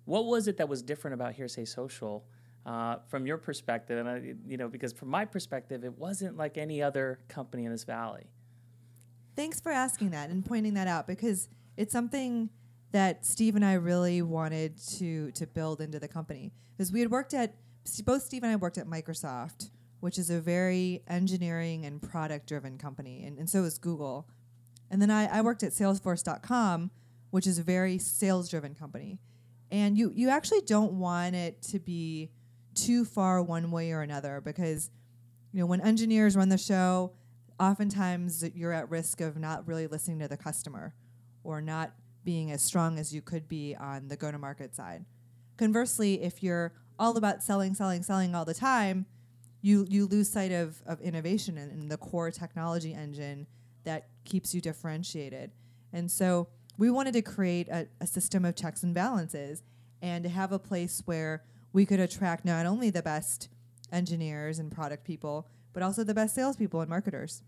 What 0.05 0.25
was 0.25 0.47
it 0.47 0.57
that 0.57 0.69
was 0.69 0.81
different 0.81 1.13
about 1.13 1.33
Hearsay 1.33 1.65
Social 1.65 2.25
uh, 2.65 2.97
from 3.07 3.25
your 3.25 3.37
perspective? 3.37 3.97
And 3.97 4.09
I, 4.09 4.35
you 4.47 4.57
know, 4.57 4.67
because 4.67 4.93
from 4.93 5.09
my 5.09 5.25
perspective, 5.25 5.83
it 5.83 5.97
wasn't 5.97 6.37
like 6.37 6.57
any 6.57 6.81
other 6.81 7.19
company 7.27 7.65
in 7.65 7.71
this 7.71 7.83
valley. 7.83 8.25
Thanks 9.35 9.59
for 9.59 9.71
asking 9.71 10.11
that 10.11 10.29
and 10.29 10.45
pointing 10.45 10.75
that 10.75 10.87
out 10.87 11.07
because 11.07 11.49
it's 11.77 11.91
something 11.91 12.49
that 12.91 13.25
Steve 13.25 13.55
and 13.55 13.65
I 13.65 13.73
really 13.73 14.21
wanted 14.21 14.77
to 14.97 15.31
to 15.31 15.45
build 15.45 15.81
into 15.81 15.99
the 15.99 16.07
company 16.07 16.53
because 16.77 16.91
we 16.91 17.01
had 17.01 17.11
worked 17.11 17.33
at 17.33 17.55
both 18.03 18.23
Steve 18.23 18.43
and 18.43 18.51
I 18.51 18.55
worked 18.55 18.77
at 18.77 18.87
Microsoft 18.87 19.69
which 20.05 20.19
is 20.19 20.29
a 20.29 20.39
very 20.39 21.01
engineering 21.07 21.83
and 21.83 21.99
product 21.99 22.47
driven 22.47 22.77
company, 22.77 23.23
and, 23.25 23.39
and 23.39 23.49
so 23.49 23.63
is 23.63 23.79
Google. 23.79 24.27
And 24.91 25.01
then 25.01 25.09
I, 25.09 25.25
I 25.25 25.41
worked 25.41 25.63
at 25.63 25.71
Salesforce.com, 25.71 26.91
which 27.31 27.47
is 27.47 27.57
a 27.57 27.63
very 27.63 27.97
sales 27.97 28.47
driven 28.47 28.75
company. 28.75 29.17
And 29.71 29.97
you, 29.97 30.11
you 30.13 30.29
actually 30.29 30.61
don't 30.61 30.93
want 30.93 31.35
it 31.35 31.59
to 31.63 31.79
be 31.79 32.29
too 32.75 33.05
far 33.05 33.41
one 33.41 33.71
way 33.71 33.91
or 33.91 34.01
another 34.01 34.41
because 34.41 34.91
you 35.51 35.59
know 35.59 35.65
when 35.65 35.81
engineers 35.81 36.35
run 36.35 36.49
the 36.49 36.57
show, 36.57 37.13
oftentimes 37.59 38.43
you're 38.53 38.73
at 38.73 38.89
risk 38.89 39.21
of 39.21 39.37
not 39.37 39.67
really 39.67 39.87
listening 39.87 40.19
to 40.19 40.27
the 40.27 40.37
customer 40.37 40.93
or 41.43 41.61
not 41.61 41.93
being 42.23 42.51
as 42.51 42.61
strong 42.61 42.99
as 42.99 43.13
you 43.13 43.21
could 43.21 43.47
be 43.47 43.75
on 43.75 44.07
the 44.07 44.17
go 44.17 44.31
to 44.31 44.37
market 44.37 44.75
side. 44.75 45.05
Conversely, 45.57 46.21
if 46.21 46.43
you're 46.43 46.73
all 46.99 47.15
about 47.17 47.43
selling, 47.43 47.73
selling, 47.73 48.03
selling 48.03 48.35
all 48.35 48.45
the 48.45 48.53
time, 48.53 49.05
you 49.61 49.85
you 49.89 50.05
lose 50.05 50.29
sight 50.29 50.51
of, 50.51 50.81
of 50.85 50.99
innovation 51.01 51.57
and, 51.57 51.71
and 51.71 51.91
the 51.91 51.97
core 51.97 52.31
technology 52.31 52.93
engine 52.93 53.47
that 53.83 54.07
keeps 54.25 54.53
you 54.53 54.61
differentiated. 54.61 55.51
And 55.93 56.11
so 56.11 56.49
we 56.77 56.89
wanted 56.89 57.13
to 57.13 57.21
create 57.21 57.69
a, 57.69 57.87
a 58.01 58.07
system 58.07 58.43
of 58.43 58.55
checks 58.55 58.83
and 58.83 58.93
balances 58.93 59.63
and 60.01 60.23
to 60.23 60.29
have 60.29 60.51
a 60.51 60.59
place 60.59 61.01
where 61.05 61.43
we 61.75 61.85
could 61.85 61.99
attract 61.99 62.45
not 62.45 62.65
only 62.65 62.89
the 62.89 63.03
best 63.03 63.49
engineers 63.91 64.59
and 64.59 64.71
product 64.71 65.03
people, 65.03 65.45
but 65.73 65.83
also 65.83 66.05
the 66.05 66.13
best 66.13 66.33
salespeople 66.33 66.79
and 66.79 66.89
marketers. 66.89 67.43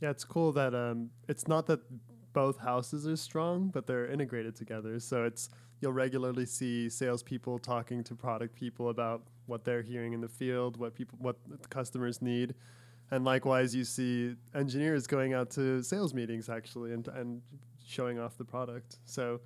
Yeah, 0.00 0.10
it's 0.10 0.24
cool 0.24 0.50
that 0.52 0.74
um, 0.74 1.10
it's 1.28 1.46
not 1.46 1.66
that 1.68 1.80
both 2.32 2.58
houses 2.58 3.06
are 3.06 3.16
strong, 3.16 3.68
but 3.68 3.86
they're 3.86 4.10
integrated 4.10 4.56
together. 4.56 4.98
So 4.98 5.24
it's 5.24 5.48
you'll 5.80 5.92
regularly 5.92 6.44
see 6.44 6.88
salespeople 6.90 7.60
talking 7.60 8.02
to 8.04 8.16
product 8.16 8.56
people 8.56 8.88
about 8.88 9.22
what 9.46 9.64
they're 9.64 9.80
hearing 9.80 10.12
in 10.12 10.20
the 10.20 10.28
field, 10.28 10.76
what 10.76 10.96
people, 10.96 11.16
what 11.20 11.36
customers 11.70 12.20
need, 12.20 12.52
and 13.12 13.24
likewise, 13.24 13.76
you 13.76 13.84
see 13.84 14.34
engineers 14.56 15.06
going 15.06 15.34
out 15.34 15.50
to 15.50 15.84
sales 15.84 16.12
meetings 16.12 16.48
actually 16.48 16.92
and 16.92 17.06
and 17.06 17.42
showing 17.86 18.18
off 18.18 18.36
the 18.36 18.44
product. 18.44 18.98
So 19.04 19.40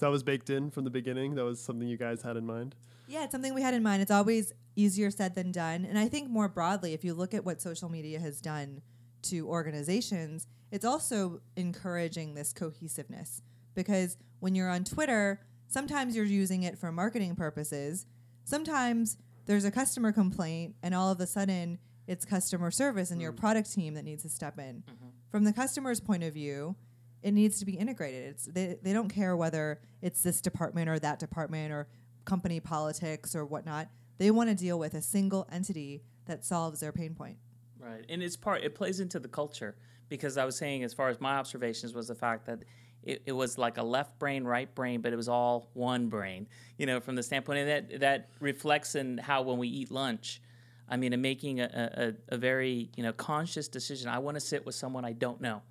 that 0.00 0.08
was 0.08 0.24
baked 0.24 0.50
in 0.50 0.68
from 0.70 0.82
the 0.82 0.90
beginning. 0.90 1.36
That 1.36 1.44
was 1.44 1.62
something 1.62 1.86
you 1.86 1.96
guys 1.96 2.22
had 2.22 2.36
in 2.36 2.44
mind. 2.44 2.74
Yeah, 3.10 3.24
it's 3.24 3.32
something 3.32 3.54
we 3.54 3.62
had 3.62 3.74
in 3.74 3.82
mind. 3.82 4.02
It's 4.02 4.10
always 4.10 4.52
easier 4.76 5.10
said 5.10 5.34
than 5.34 5.52
done, 5.52 5.84
and 5.84 5.98
I 5.98 6.08
think 6.08 6.30
more 6.30 6.48
broadly, 6.48 6.94
if 6.94 7.04
you 7.04 7.12
look 7.12 7.34
at 7.34 7.44
what 7.44 7.60
social 7.60 7.88
media 7.88 8.20
has 8.20 8.40
done 8.40 8.82
to 9.22 9.46
organizations, 9.48 10.46
it's 10.70 10.84
also 10.84 11.40
encouraging 11.56 12.34
this 12.34 12.52
cohesiveness 12.52 13.42
because 13.74 14.16
when 14.38 14.54
you're 14.54 14.70
on 14.70 14.84
Twitter, 14.84 15.40
sometimes 15.68 16.16
you're 16.16 16.24
using 16.24 16.62
it 16.62 16.78
for 16.78 16.90
marketing 16.90 17.36
purposes 17.36 18.06
sometimes 18.50 19.16
there's 19.46 19.64
a 19.64 19.70
customer 19.70 20.12
complaint 20.12 20.74
and 20.82 20.94
all 20.94 21.10
of 21.10 21.20
a 21.20 21.26
sudden 21.26 21.78
it's 22.06 22.24
customer 22.24 22.70
service 22.70 23.10
and 23.10 23.20
mm. 23.20 23.22
your 23.22 23.32
product 23.32 23.72
team 23.72 23.94
that 23.94 24.04
needs 24.04 24.22
to 24.24 24.28
step 24.28 24.58
in. 24.58 24.82
Mm-hmm. 24.82 25.08
From 25.30 25.44
the 25.44 25.52
customer's 25.52 26.00
point 26.00 26.24
of 26.24 26.34
view, 26.34 26.74
it 27.22 27.32
needs 27.32 27.60
to 27.60 27.64
be 27.64 27.74
integrated. 27.74 28.24
It's 28.30 28.46
they, 28.46 28.76
they 28.82 28.92
don't 28.92 29.08
care 29.08 29.36
whether 29.36 29.80
it's 30.02 30.22
this 30.22 30.40
department 30.40 30.88
or 30.88 30.98
that 30.98 31.18
department 31.18 31.72
or 31.72 31.86
company 32.30 32.60
politics 32.60 33.34
or 33.34 33.44
whatnot. 33.44 33.88
They 34.18 34.30
want 34.30 34.50
to 34.50 34.54
deal 34.54 34.78
with 34.78 34.94
a 34.94 35.02
single 35.02 35.48
entity 35.50 36.04
that 36.26 36.44
solves 36.44 36.78
their 36.78 36.92
pain 36.92 37.12
point. 37.12 37.38
Right. 37.80 38.04
And 38.08 38.22
it's 38.22 38.36
part 38.36 38.62
it 38.62 38.76
plays 38.76 39.00
into 39.00 39.18
the 39.18 39.26
culture 39.26 39.74
because 40.08 40.38
I 40.38 40.44
was 40.44 40.56
saying 40.56 40.84
as 40.84 40.94
far 40.94 41.08
as 41.08 41.20
my 41.20 41.34
observations 41.34 41.92
was 41.92 42.06
the 42.06 42.14
fact 42.14 42.46
that 42.46 42.60
it, 43.02 43.22
it 43.26 43.32
was 43.32 43.58
like 43.58 43.78
a 43.78 43.82
left 43.82 44.16
brain, 44.20 44.44
right 44.44 44.72
brain, 44.72 45.00
but 45.00 45.12
it 45.12 45.16
was 45.16 45.28
all 45.28 45.70
one 45.72 46.08
brain, 46.08 46.46
you 46.78 46.86
know, 46.86 47.00
from 47.00 47.16
the 47.16 47.22
standpoint. 47.22 47.58
And 47.60 47.68
that, 47.68 48.00
that 48.00 48.28
reflects 48.38 48.94
in 48.94 49.18
how 49.18 49.42
when 49.42 49.58
we 49.58 49.66
eat 49.66 49.90
lunch, 49.90 50.40
I 50.88 50.96
mean, 50.96 51.12
in 51.12 51.20
making 51.20 51.60
a, 51.60 52.14
a, 52.30 52.34
a 52.34 52.36
very, 52.36 52.90
you 52.96 53.02
know, 53.02 53.12
conscious 53.12 53.66
decision, 53.66 54.08
I 54.08 54.20
want 54.20 54.36
to 54.36 54.40
sit 54.40 54.64
with 54.64 54.76
someone 54.76 55.04
I 55.04 55.14
don't 55.14 55.40
know. 55.40 55.62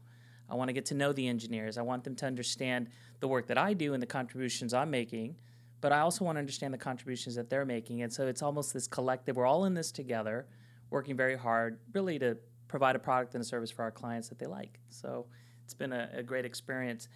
I 0.49 0.55
want 0.55 0.67
to 0.67 0.73
get 0.73 0.87
to 0.87 0.95
know 0.95 1.13
the 1.13 1.27
engineers. 1.27 1.77
I 1.77 1.83
want 1.83 2.03
them 2.03 2.15
to 2.17 2.25
understand 2.25 2.89
the 3.21 3.29
work 3.29 3.47
that 3.47 3.57
I 3.57 3.73
do 3.73 3.93
and 3.93 4.01
the 4.01 4.07
contributions 4.07 4.73
I'm 4.73 4.89
making, 4.89 5.35
but 5.81 5.91
I 5.91 5.99
also 5.99 6.25
want 6.25 6.35
to 6.35 6.39
understand 6.39 6.73
the 6.73 6.77
contributions 6.77 7.35
that 7.35 7.49
they're 7.49 7.65
making. 7.65 8.01
And 8.01 8.11
so 8.11 8.27
it's 8.27 8.41
almost 8.41 8.73
this 8.73 8.87
collective, 8.87 9.35
we're 9.35 9.45
all 9.45 9.65
in 9.65 9.73
this 9.73 9.91
together, 9.91 10.47
working 10.89 11.15
very 11.15 11.37
hard, 11.37 11.79
really 11.93 12.19
to 12.19 12.37
provide 12.67 12.95
a 12.95 12.99
product 12.99 13.35
and 13.35 13.41
a 13.41 13.45
service 13.45 13.71
for 13.71 13.83
our 13.83 13.91
clients 13.91 14.29
that 14.29 14.39
they 14.39 14.45
like. 14.45 14.79
So 14.89 15.27
it's 15.63 15.73
been 15.73 15.93
a, 15.93 16.09
a 16.13 16.23
great 16.23 16.45
experience. 16.45 17.07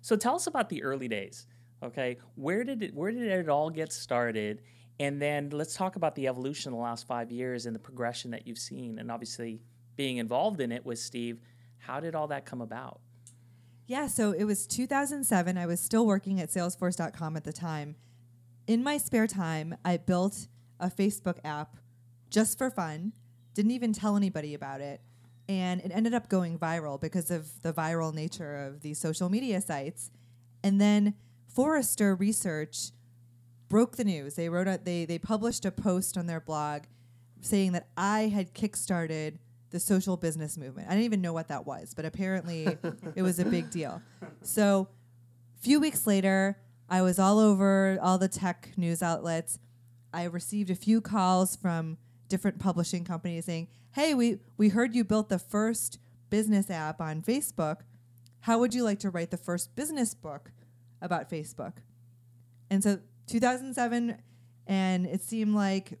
So 0.00 0.16
tell 0.16 0.34
us 0.34 0.46
about 0.46 0.68
the 0.68 0.82
early 0.82 1.08
days. 1.08 1.46
Okay, 1.82 2.18
where 2.36 2.62
did 2.62 2.82
it 2.82 2.94
where 2.94 3.10
did 3.10 3.22
it 3.22 3.48
all 3.48 3.68
get 3.68 3.92
started? 3.92 4.62
And 5.00 5.20
then 5.20 5.50
let's 5.50 5.74
talk 5.74 5.96
about 5.96 6.14
the 6.14 6.28
evolution 6.28 6.72
in 6.72 6.78
the 6.78 6.82
last 6.82 7.08
five 7.08 7.32
years 7.32 7.66
and 7.66 7.74
the 7.74 7.80
progression 7.80 8.30
that 8.32 8.46
you've 8.46 8.58
seen, 8.58 8.98
and 8.98 9.10
obviously 9.10 9.60
being 9.96 10.18
involved 10.18 10.60
in 10.60 10.70
it 10.70 10.86
with 10.86 10.98
Steve. 10.98 11.40
How 11.78 11.98
did 11.98 12.14
all 12.14 12.28
that 12.28 12.44
come 12.44 12.60
about? 12.60 13.00
Yeah, 13.86 14.06
so 14.06 14.30
it 14.30 14.44
was 14.44 14.66
2007. 14.66 15.58
I 15.58 15.66
was 15.66 15.80
still 15.80 16.06
working 16.06 16.40
at 16.40 16.50
Salesforce.com 16.50 17.36
at 17.36 17.44
the 17.44 17.52
time. 17.52 17.96
In 18.66 18.82
my 18.82 18.98
spare 18.98 19.26
time, 19.26 19.76
I 19.84 19.96
built 19.96 20.46
a 20.78 20.88
Facebook 20.88 21.38
app 21.44 21.76
just 22.30 22.58
for 22.58 22.70
fun, 22.70 23.12
didn't 23.54 23.72
even 23.72 23.92
tell 23.92 24.16
anybody 24.16 24.54
about 24.54 24.80
it. 24.80 25.00
And 25.48 25.80
it 25.80 25.90
ended 25.92 26.14
up 26.14 26.28
going 26.28 26.58
viral 26.58 27.00
because 27.00 27.30
of 27.30 27.62
the 27.62 27.72
viral 27.72 28.14
nature 28.14 28.56
of 28.56 28.80
these 28.80 28.98
social 28.98 29.28
media 29.28 29.60
sites. 29.60 30.10
And 30.62 30.80
then 30.80 31.14
Forrester 31.48 32.14
Research 32.14 32.92
broke 33.68 33.96
the 33.96 34.04
news. 34.04 34.34
They 34.34 34.48
wrote 34.48 34.68
a, 34.68 34.80
they 34.82 35.04
they 35.04 35.18
published 35.18 35.64
a 35.64 35.72
post 35.72 36.16
on 36.16 36.26
their 36.26 36.40
blog 36.40 36.82
saying 37.40 37.72
that 37.72 37.88
I 37.96 38.28
had 38.28 38.54
kickstarted 38.54 39.38
the 39.70 39.80
social 39.80 40.16
business 40.16 40.56
movement. 40.56 40.88
I 40.88 40.92
didn't 40.92 41.06
even 41.06 41.20
know 41.20 41.32
what 41.32 41.48
that 41.48 41.66
was, 41.66 41.94
but 41.94 42.04
apparently 42.04 42.78
it 43.16 43.22
was 43.22 43.38
a 43.38 43.44
big 43.44 43.70
deal. 43.70 44.00
So, 44.42 44.88
a 45.58 45.62
few 45.62 45.80
weeks 45.80 46.06
later, 46.06 46.58
I 46.92 47.00
was 47.00 47.18
all 47.18 47.38
over 47.38 47.98
all 48.02 48.18
the 48.18 48.28
tech 48.28 48.68
news 48.76 49.02
outlets. 49.02 49.58
I 50.12 50.24
received 50.24 50.68
a 50.68 50.74
few 50.74 51.00
calls 51.00 51.56
from 51.56 51.96
different 52.28 52.58
publishing 52.58 53.02
companies 53.02 53.46
saying, 53.46 53.68
"Hey, 53.92 54.12
we 54.12 54.40
we 54.58 54.68
heard 54.68 54.94
you 54.94 55.02
built 55.02 55.30
the 55.30 55.38
first 55.38 55.98
business 56.28 56.68
app 56.68 57.00
on 57.00 57.22
Facebook. 57.22 57.78
How 58.40 58.58
would 58.58 58.74
you 58.74 58.84
like 58.84 58.98
to 58.98 59.08
write 59.08 59.30
the 59.30 59.38
first 59.38 59.74
business 59.74 60.12
book 60.12 60.52
about 61.00 61.30
Facebook?" 61.30 61.78
And 62.68 62.84
so 62.84 63.00
2007 63.26 64.18
and 64.66 65.06
it 65.06 65.22
seemed 65.22 65.54
like 65.54 65.98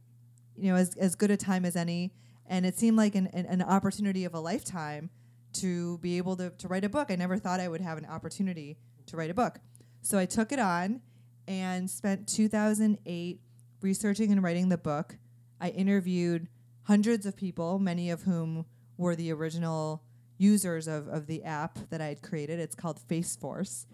you 0.58 0.70
know 0.70 0.76
as 0.76 0.94
as 0.96 1.14
good 1.14 1.30
a 1.30 1.38
time 1.38 1.64
as 1.64 1.74
any 1.74 2.12
and 2.44 2.66
it 2.66 2.78
seemed 2.78 2.98
like 2.98 3.14
an, 3.14 3.28
an, 3.28 3.46
an 3.46 3.62
opportunity 3.62 4.26
of 4.26 4.34
a 4.34 4.40
lifetime 4.40 5.08
to 5.54 5.96
be 5.98 6.18
able 6.18 6.36
to, 6.36 6.50
to 6.50 6.68
write 6.68 6.84
a 6.84 6.90
book. 6.90 7.10
I 7.10 7.16
never 7.16 7.38
thought 7.38 7.60
I 7.60 7.68
would 7.68 7.80
have 7.80 7.96
an 7.96 8.04
opportunity 8.04 8.76
to 9.06 9.16
write 9.16 9.30
a 9.30 9.34
book. 9.34 9.58
So 10.02 10.18
I 10.18 10.26
took 10.26 10.50
it 10.50 10.58
on 10.58 11.00
and 11.46 11.88
spent 11.88 12.28
2008 12.28 13.40
researching 13.80 14.32
and 14.32 14.42
writing 14.42 14.68
the 14.68 14.76
book. 14.76 15.16
I 15.60 15.68
interviewed 15.68 16.48
hundreds 16.84 17.24
of 17.24 17.36
people, 17.36 17.78
many 17.78 18.10
of 18.10 18.22
whom 18.22 18.66
were 18.96 19.14
the 19.14 19.32
original 19.32 20.02
users 20.38 20.88
of, 20.88 21.06
of 21.06 21.28
the 21.28 21.44
app 21.44 21.78
that 21.90 22.00
I 22.00 22.06
had 22.06 22.20
created. 22.20 22.58
It's 22.58 22.74
called 22.74 23.00
Faceforce. 23.08 23.86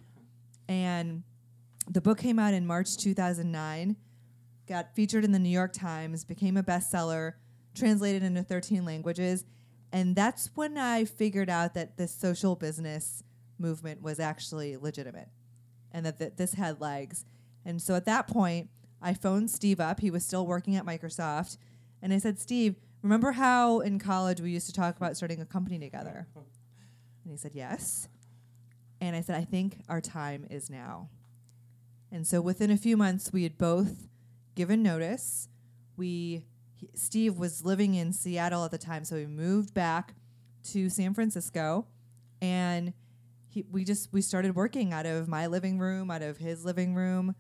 And 0.66 1.24
the 1.90 2.00
book 2.00 2.18
came 2.18 2.38
out 2.38 2.54
in 2.54 2.66
March 2.66 2.96
2009, 2.96 3.96
got 4.66 4.94
featured 4.94 5.26
in 5.26 5.32
the 5.32 5.38
New 5.38 5.50
York 5.50 5.74
Times, 5.74 6.24
became 6.24 6.56
a 6.56 6.62
bestseller, 6.62 7.34
translated 7.74 8.22
into 8.22 8.42
13 8.42 8.86
languages. 8.86 9.44
And 9.92 10.16
that's 10.16 10.50
when 10.54 10.78
I 10.78 11.04
figured 11.04 11.50
out 11.50 11.74
that 11.74 11.98
this 11.98 12.14
social 12.14 12.56
business 12.56 13.22
movement 13.58 14.00
was 14.02 14.18
actually 14.18 14.78
legitimate 14.78 15.28
and 15.92 16.04
that 16.06 16.18
th- 16.18 16.32
this 16.36 16.54
had 16.54 16.80
legs. 16.80 17.24
And 17.64 17.80
so 17.80 17.94
at 17.94 18.04
that 18.06 18.26
point, 18.26 18.70
I 19.00 19.14
phoned 19.14 19.50
Steve 19.50 19.80
up. 19.80 20.00
He 20.00 20.10
was 20.10 20.24
still 20.24 20.46
working 20.46 20.76
at 20.76 20.84
Microsoft. 20.84 21.58
And 22.02 22.12
I 22.12 22.18
said, 22.18 22.38
Steve, 22.38 22.76
remember 23.02 23.32
how 23.32 23.80
in 23.80 23.98
college 23.98 24.40
we 24.40 24.50
used 24.50 24.66
to 24.66 24.72
talk 24.72 24.96
about 24.96 25.16
starting 25.16 25.40
a 25.40 25.46
company 25.46 25.78
together? 25.78 26.26
And 27.24 27.34
he 27.34 27.36
said, 27.36 27.52
Yes. 27.54 28.08
And 29.02 29.14
I 29.14 29.20
said, 29.20 29.36
I 29.36 29.44
think 29.44 29.82
our 29.86 30.00
time 30.00 30.46
is 30.48 30.70
now. 30.70 31.10
And 32.10 32.26
so 32.26 32.40
within 32.40 32.70
a 32.70 32.76
few 32.78 32.96
months, 32.96 33.34
we 33.34 33.42
had 33.42 33.58
both 33.58 34.08
given 34.54 34.82
notice. 34.82 35.48
We 35.98 36.46
he, 36.74 36.88
Steve 36.94 37.36
was 37.36 37.64
living 37.66 37.94
in 37.94 38.12
Seattle 38.12 38.64
at 38.64 38.70
the 38.70 38.78
time, 38.78 39.04
so 39.04 39.16
we 39.16 39.26
moved 39.26 39.74
back 39.74 40.14
to 40.72 40.88
San 40.88 41.12
Francisco, 41.12 41.86
and 42.40 42.92
he, 43.48 43.64
we 43.70 43.84
just 43.84 44.12
we 44.12 44.20
started 44.20 44.54
working 44.54 44.92
out 44.92 45.06
of 45.06 45.28
my 45.28 45.46
living 45.46 45.78
room, 45.78 46.10
out 46.10 46.22
of 46.22 46.38
his 46.38 46.64
living 46.64 46.94
room, 46.94 47.34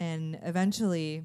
and 0.00 0.38
eventually, 0.42 1.24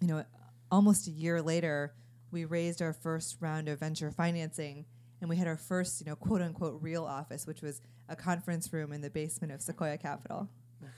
you 0.00 0.06
know, 0.08 0.24
almost 0.70 1.06
a 1.06 1.10
year 1.10 1.40
later, 1.40 1.94
we 2.30 2.44
raised 2.44 2.82
our 2.82 2.92
first 2.92 3.36
round 3.40 3.68
of 3.68 3.80
venture 3.80 4.10
financing, 4.10 4.84
and 5.20 5.30
we 5.30 5.36
had 5.36 5.46
our 5.46 5.56
first, 5.56 6.00
you 6.00 6.06
know, 6.06 6.16
quote 6.16 6.42
unquote 6.42 6.80
real 6.82 7.04
office, 7.04 7.46
which 7.46 7.62
was 7.62 7.80
a 8.08 8.16
conference 8.16 8.72
room 8.72 8.92
in 8.92 9.00
the 9.00 9.10
basement 9.10 9.52
of 9.52 9.62
Sequoia 9.62 9.98
Capital. 9.98 10.48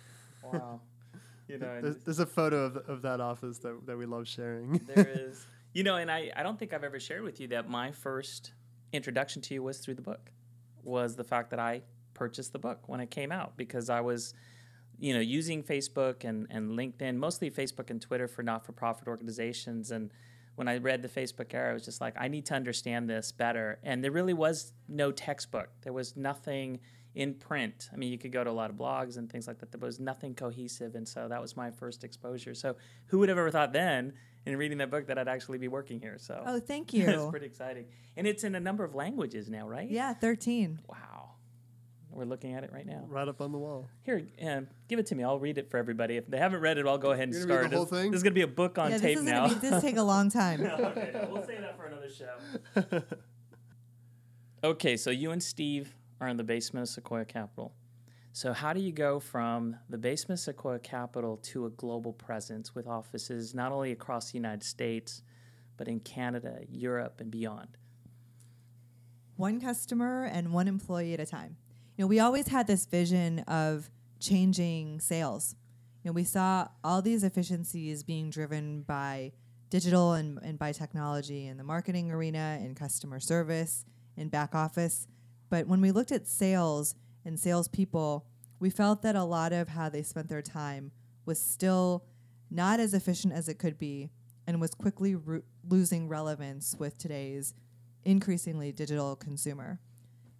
Wow. 0.52 0.80
You 1.46 1.58
know, 1.58 1.80
There's, 1.80 1.96
there's 1.98 2.18
a 2.18 2.26
photo 2.26 2.64
of, 2.64 2.76
of 2.88 3.02
that 3.02 3.20
office 3.20 3.58
that, 3.58 3.86
that 3.86 3.96
we 3.96 4.06
love 4.06 4.26
sharing. 4.26 4.78
there 4.86 5.08
is. 5.08 5.46
You 5.72 5.84
know, 5.84 5.96
and 5.96 6.10
I, 6.10 6.30
I 6.36 6.42
don't 6.42 6.58
think 6.58 6.74
I've 6.74 6.84
ever 6.84 7.00
shared 7.00 7.22
with 7.22 7.40
you 7.40 7.48
that 7.48 7.66
my 7.66 7.92
first 7.92 8.52
introduction 8.92 9.40
to 9.42 9.54
you 9.54 9.62
was 9.62 9.78
through 9.78 9.94
the 9.94 10.02
book, 10.02 10.30
was 10.82 11.16
the 11.16 11.24
fact 11.24 11.48
that 11.50 11.58
I 11.58 11.80
purchased 12.14 12.52
the 12.52 12.58
book 12.58 12.88
when 12.88 13.00
it 13.00 13.10
came 13.10 13.32
out 13.32 13.56
because 13.56 13.90
I 13.90 14.00
was, 14.00 14.34
you 14.98 15.14
know, 15.14 15.20
using 15.20 15.62
Facebook 15.62 16.24
and, 16.24 16.46
and 16.50 16.72
LinkedIn, 16.72 17.16
mostly 17.16 17.50
Facebook 17.50 17.90
and 17.90 18.00
Twitter 18.00 18.28
for 18.28 18.42
not 18.42 18.64
for 18.64 18.72
profit 18.72 19.08
organizations. 19.08 19.90
And 19.90 20.10
when 20.54 20.68
I 20.68 20.76
read 20.78 21.02
the 21.02 21.08
Facebook 21.08 21.54
era, 21.54 21.70
I 21.70 21.72
was 21.74 21.84
just 21.84 22.00
like, 22.00 22.14
I 22.18 22.28
need 22.28 22.46
to 22.46 22.54
understand 22.54 23.08
this 23.08 23.32
better. 23.32 23.78
And 23.82 24.02
there 24.04 24.10
really 24.10 24.34
was 24.34 24.72
no 24.88 25.10
textbook, 25.12 25.68
there 25.82 25.92
was 25.92 26.16
nothing 26.16 26.78
in 27.14 27.34
print. 27.34 27.90
I 27.92 27.96
mean, 27.96 28.10
you 28.10 28.16
could 28.16 28.32
go 28.32 28.42
to 28.42 28.48
a 28.48 28.52
lot 28.52 28.70
of 28.70 28.76
blogs 28.76 29.18
and 29.18 29.30
things 29.30 29.46
like 29.46 29.58
that. 29.58 29.70
There 29.70 29.78
was 29.78 30.00
nothing 30.00 30.34
cohesive, 30.34 30.94
and 30.94 31.06
so 31.06 31.28
that 31.28 31.42
was 31.42 31.54
my 31.58 31.70
first 31.70 32.04
exposure. 32.04 32.54
So, 32.54 32.76
who 33.08 33.18
would 33.18 33.28
have 33.28 33.36
ever 33.36 33.50
thought 33.50 33.74
then, 33.74 34.14
in 34.46 34.56
reading 34.56 34.78
that 34.78 34.90
book, 34.90 35.06
that 35.08 35.18
I'd 35.18 35.28
actually 35.28 35.58
be 35.58 35.68
working 35.68 36.00
here? 36.00 36.16
So, 36.18 36.42
Oh, 36.46 36.58
thank 36.58 36.92
you. 36.94 37.06
it's 37.06 37.26
pretty 37.30 37.44
exciting, 37.44 37.84
and 38.16 38.26
it's 38.26 38.44
in 38.44 38.54
a 38.54 38.60
number 38.60 38.82
of 38.82 38.94
languages 38.94 39.50
now, 39.50 39.68
right? 39.68 39.90
yeah, 39.90 40.14
13. 40.14 40.78
Wow, 40.88 41.21
we're 42.14 42.24
looking 42.24 42.54
at 42.54 42.64
it 42.64 42.72
right 42.72 42.86
now. 42.86 43.04
right 43.08 43.26
up 43.26 43.40
on 43.40 43.52
the 43.52 43.58
wall. 43.58 43.88
Here, 44.02 44.26
um, 44.46 44.68
give 44.88 44.98
it 44.98 45.06
to 45.06 45.14
me. 45.14 45.24
I'll 45.24 45.38
read 45.38 45.58
it 45.58 45.70
for 45.70 45.78
everybody. 45.78 46.16
If 46.16 46.26
they 46.26 46.38
haven't 46.38 46.60
read 46.60 46.78
it, 46.78 46.86
I'll 46.86 46.98
go 46.98 47.12
ahead 47.12 47.28
and 47.28 47.34
You're 47.34 47.46
gonna 47.46 47.60
read 47.60 47.70
start. 47.70 47.70
the 47.70 47.76
whole 47.76 47.86
this, 47.86 48.00
thing? 48.00 48.10
this 48.10 48.18
is 48.18 48.22
gonna 48.22 48.34
be 48.34 48.42
a 48.42 48.46
book 48.46 48.78
on 48.78 48.90
yeah, 48.90 48.98
tape 48.98 49.18
this 49.18 49.24
is 49.24 49.30
now. 49.30 49.46
Gonna 49.48 49.60
be, 49.60 49.68
this 49.68 49.82
take 49.82 49.96
a 49.96 50.02
long 50.02 50.30
time. 50.30 50.60
okay, 50.64 51.10
no, 51.14 51.28
we'll 51.30 51.46
say 51.46 51.58
that 51.60 51.76
for 51.76 51.86
another 51.86 52.10
show. 52.10 53.02
okay, 54.64 54.96
so 54.96 55.10
you 55.10 55.30
and 55.30 55.42
Steve 55.42 55.94
are 56.20 56.28
in 56.28 56.36
the 56.36 56.44
basement 56.44 56.82
of 56.82 56.88
Sequoia 56.88 57.24
Capital. 57.24 57.74
So 58.34 58.52
how 58.52 58.72
do 58.72 58.80
you 58.80 58.92
go 58.92 59.20
from 59.20 59.76
the 59.90 59.98
basement 59.98 60.38
of 60.38 60.44
Sequoia 60.44 60.78
Capital 60.78 61.36
to 61.38 61.66
a 61.66 61.70
global 61.70 62.12
presence 62.12 62.74
with 62.74 62.86
offices 62.86 63.54
not 63.54 63.72
only 63.72 63.92
across 63.92 64.30
the 64.30 64.38
United 64.38 64.62
States, 64.64 65.22
but 65.76 65.88
in 65.88 66.00
Canada, 66.00 66.60
Europe, 66.68 67.20
and 67.20 67.30
beyond? 67.30 67.76
one 69.42 69.60
customer 69.60 70.24
and 70.24 70.52
one 70.52 70.68
employee 70.68 71.14
at 71.14 71.20
a 71.20 71.26
time. 71.26 71.56
You 71.96 72.04
know, 72.04 72.08
we 72.08 72.20
always 72.20 72.48
had 72.48 72.66
this 72.66 72.86
vision 72.86 73.40
of 73.40 73.90
changing 74.18 75.00
sales. 75.00 75.56
You 76.02 76.08
know, 76.08 76.12
we 76.12 76.24
saw 76.24 76.68
all 76.82 77.02
these 77.02 77.22
efficiencies 77.22 78.02
being 78.02 78.30
driven 78.30 78.82
by 78.82 79.32
digital 79.68 80.14
and, 80.14 80.38
and 80.42 80.58
by 80.58 80.72
technology 80.72 81.46
in 81.46 81.56
the 81.56 81.64
marketing 81.64 82.10
arena, 82.10 82.58
in 82.62 82.74
customer 82.74 83.20
service, 83.20 83.84
in 84.16 84.28
back 84.28 84.54
office. 84.54 85.06
But 85.50 85.66
when 85.66 85.80
we 85.80 85.92
looked 85.92 86.12
at 86.12 86.26
sales 86.26 86.94
and 87.24 87.38
salespeople, 87.38 88.26
we 88.58 88.70
felt 88.70 89.02
that 89.02 89.16
a 89.16 89.24
lot 89.24 89.52
of 89.52 89.68
how 89.68 89.88
they 89.88 90.02
spent 90.02 90.28
their 90.28 90.42
time 90.42 90.92
was 91.26 91.40
still 91.40 92.04
not 92.50 92.80
as 92.80 92.94
efficient 92.94 93.32
as 93.32 93.48
it 93.48 93.58
could 93.58 93.78
be 93.78 94.10
and 94.46 94.60
was 94.60 94.74
quickly 94.74 95.14
ru- 95.14 95.42
losing 95.68 96.08
relevance 96.08 96.74
with 96.78 96.96
today's 96.98 97.54
increasingly 98.04 98.72
digital 98.72 99.14
consumer. 99.14 99.78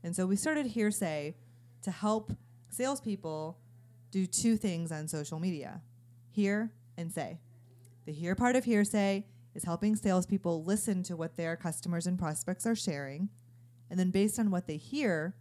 And 0.02 0.14
so 0.14 0.26
we 0.26 0.36
started 0.36 0.66
Hearsay 0.66 1.34
to 1.82 1.90
help 1.90 2.32
salespeople 2.70 3.58
do 4.10 4.26
two 4.26 4.56
things 4.56 4.92
on 4.92 5.08
social 5.08 5.38
media 5.38 5.80
hear 6.30 6.72
and 6.96 7.12
say. 7.12 7.40
The 8.06 8.12
hear 8.12 8.34
part 8.34 8.56
of 8.56 8.64
Hearsay 8.64 9.24
is 9.54 9.64
helping 9.64 9.96
salespeople 9.96 10.64
listen 10.64 11.02
to 11.04 11.16
what 11.16 11.36
their 11.36 11.56
customers 11.56 12.06
and 12.06 12.18
prospects 12.18 12.66
are 12.66 12.74
sharing. 12.74 13.28
And 13.90 13.98
then 13.98 14.10
based 14.10 14.38
on 14.38 14.50
what 14.50 14.66
they 14.66 14.76
hear, 14.76 15.36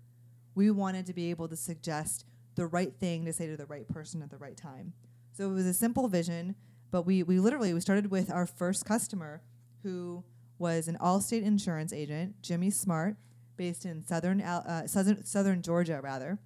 we 0.53 0.69
wanted 0.69 1.05
to 1.05 1.13
be 1.13 1.29
able 1.29 1.47
to 1.47 1.55
suggest 1.55 2.25
the 2.55 2.67
right 2.67 2.93
thing 2.99 3.25
to 3.25 3.33
say 3.33 3.47
to 3.47 3.55
the 3.55 3.65
right 3.65 3.87
person 3.87 4.21
at 4.21 4.29
the 4.29 4.37
right 4.37 4.57
time. 4.57 4.93
So 5.31 5.49
it 5.49 5.53
was 5.53 5.65
a 5.65 5.73
simple 5.73 6.07
vision, 6.09 6.55
but 6.91 7.03
we, 7.03 7.23
we 7.23 7.39
literally 7.39 7.73
we 7.73 7.79
started 7.79 8.11
with 8.11 8.29
our 8.29 8.45
first 8.45 8.85
customer 8.85 9.41
who 9.83 10.23
was 10.59 10.87
an 10.87 10.97
Allstate 11.01 11.43
insurance 11.43 11.93
agent, 11.93 12.35
Jimmy 12.41 12.69
Smart, 12.69 13.15
based 13.61 13.85
in 13.85 14.03
southern 14.03 14.41
uh, 14.41 14.87
southern 14.87 15.23
southern 15.23 15.61
Georgia 15.61 15.99
rather. 16.01 16.39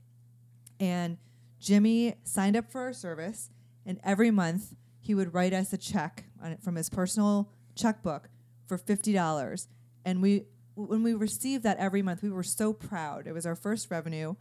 And 0.82 1.18
Jimmy 1.62 2.16
signed 2.26 2.58
up 2.58 2.70
for 2.70 2.82
our 2.82 2.92
service, 2.94 3.50
and 3.86 4.02
every 4.04 4.32
month 4.32 4.76
he 5.00 5.16
would 5.16 5.34
write 5.34 5.54
us 5.54 5.72
a 5.72 5.78
check 5.78 6.26
from 6.62 6.76
his 6.76 6.90
personal 6.90 7.50
checkbook 7.74 8.28
for 8.68 8.78
fifty 8.78 9.14
dollars. 9.14 9.70
And 10.04 10.22
we 10.22 10.44
when 10.76 11.04
we 11.04 11.14
received 11.14 11.64
that 11.64 11.78
every 11.78 12.02
month, 12.02 12.22
we 12.22 12.30
were 12.30 12.44
so 12.44 12.74
proud. 12.74 13.28
It 13.28 13.32
was 13.32 13.46
our 13.46 13.56
first 13.56 13.90
revenue, 13.90 14.36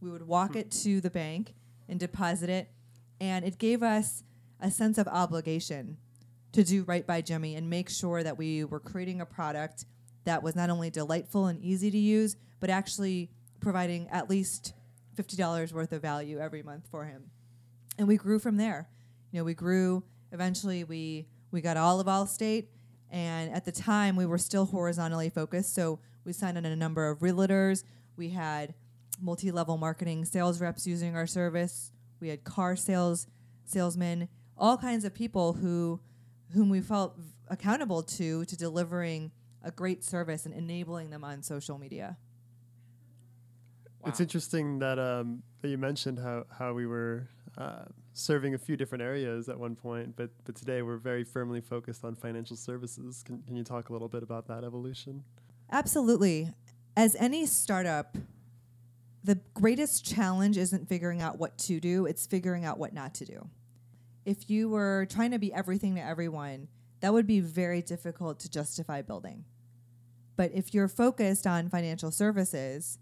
We 0.00 0.08
would 0.08 0.26
walk 0.26 0.54
it 0.54 0.70
to 0.84 1.00
the 1.00 1.10
bank 1.10 1.54
and 1.88 1.98
deposit 1.98 2.48
it, 2.48 2.70
and 3.20 3.44
it 3.44 3.58
gave 3.58 3.82
us 3.82 4.22
a 4.60 4.70
sense 4.70 4.98
of 4.98 5.08
obligation 5.08 5.96
to 6.52 6.62
do 6.62 6.84
right 6.84 7.04
by 7.04 7.22
Jimmy 7.22 7.56
and 7.56 7.68
make 7.68 7.90
sure 7.90 8.22
that 8.22 8.38
we 8.38 8.62
were 8.64 8.78
creating 8.78 9.20
a 9.20 9.26
product 9.26 9.84
that 10.24 10.42
was 10.42 10.54
not 10.54 10.70
only 10.70 10.90
delightful 10.90 11.46
and 11.46 11.60
easy 11.60 11.90
to 11.90 11.98
use, 11.98 12.36
but 12.60 12.70
actually 12.70 13.30
providing 13.60 14.08
at 14.08 14.28
least 14.28 14.74
$50 15.16 15.72
worth 15.72 15.92
of 15.92 16.02
value 16.02 16.38
every 16.38 16.62
month 16.62 16.86
for 16.90 17.04
him. 17.04 17.30
And 17.98 18.08
we 18.08 18.16
grew 18.16 18.38
from 18.38 18.56
there. 18.56 18.88
You 19.32 19.40
know, 19.40 19.44
we 19.44 19.54
grew, 19.54 20.02
eventually 20.32 20.84
we 20.84 21.26
we 21.52 21.60
got 21.60 21.76
all 21.76 21.98
of 21.98 22.06
Allstate 22.06 22.68
and 23.10 23.52
at 23.52 23.64
the 23.64 23.72
time 23.72 24.14
we 24.14 24.24
were 24.24 24.38
still 24.38 24.66
horizontally 24.66 25.30
focused, 25.30 25.74
so 25.74 25.98
we 26.24 26.32
signed 26.32 26.56
on 26.56 26.64
a 26.64 26.76
number 26.76 27.08
of 27.08 27.18
realtors. 27.18 27.82
We 28.16 28.30
had 28.30 28.74
multi-level 29.20 29.76
marketing 29.76 30.24
sales 30.24 30.60
reps 30.60 30.86
using 30.86 31.16
our 31.16 31.26
service. 31.26 31.92
We 32.20 32.28
had 32.28 32.44
car 32.44 32.76
sales 32.76 33.26
salesmen, 33.64 34.28
all 34.56 34.76
kinds 34.76 35.04
of 35.04 35.14
people 35.14 35.54
who 35.54 36.00
whom 36.52 36.68
we 36.68 36.80
felt 36.80 37.16
accountable 37.48 38.02
to 38.02 38.44
to 38.44 38.56
delivering 38.56 39.32
a 39.62 39.70
great 39.70 40.02
service 40.04 40.46
and 40.46 40.54
enabling 40.54 41.10
them 41.10 41.24
on 41.24 41.42
social 41.42 41.78
media. 41.78 42.16
It's 44.06 44.20
interesting 44.20 44.78
that 44.78 44.98
um, 44.98 45.42
that 45.60 45.68
you 45.68 45.76
mentioned 45.76 46.18
how 46.18 46.44
how 46.50 46.72
we 46.72 46.86
were 46.86 47.28
uh, 47.58 47.84
serving 48.14 48.54
a 48.54 48.58
few 48.58 48.76
different 48.76 49.02
areas 49.02 49.48
at 49.48 49.58
one 49.58 49.76
point, 49.76 50.16
but 50.16 50.30
but 50.44 50.54
today 50.54 50.80
we're 50.80 50.96
very 50.96 51.22
firmly 51.22 51.60
focused 51.60 52.04
on 52.04 52.16
financial 52.16 52.56
services. 52.56 53.22
Can 53.22 53.42
can 53.42 53.56
you 53.56 53.64
talk 53.64 53.90
a 53.90 53.92
little 53.92 54.08
bit 54.08 54.22
about 54.22 54.46
that 54.48 54.64
evolution? 54.64 55.22
Absolutely. 55.70 56.50
As 56.96 57.14
any 57.16 57.46
startup, 57.46 58.16
the 59.22 59.38
greatest 59.54 60.04
challenge 60.04 60.56
isn't 60.56 60.88
figuring 60.88 61.20
out 61.20 61.38
what 61.38 61.58
to 61.58 61.78
do, 61.78 62.06
it's 62.06 62.26
figuring 62.26 62.64
out 62.64 62.78
what 62.78 62.92
not 62.92 63.14
to 63.16 63.24
do. 63.24 63.48
If 64.24 64.48
you 64.50 64.68
were 64.68 65.06
trying 65.10 65.30
to 65.32 65.38
be 65.38 65.52
everything 65.52 65.94
to 65.96 66.02
everyone, 66.02 66.68
that 67.00 67.12
would 67.12 67.26
be 67.26 67.40
very 67.40 67.82
difficult 67.82 68.38
to 68.40 68.50
justify 68.50 69.02
building. 69.02 69.44
But 70.36 70.52
if 70.54 70.72
you're 70.72 70.88
focused 70.88 71.46
on 71.46 71.68
financial 71.68 72.10
services 72.10 72.98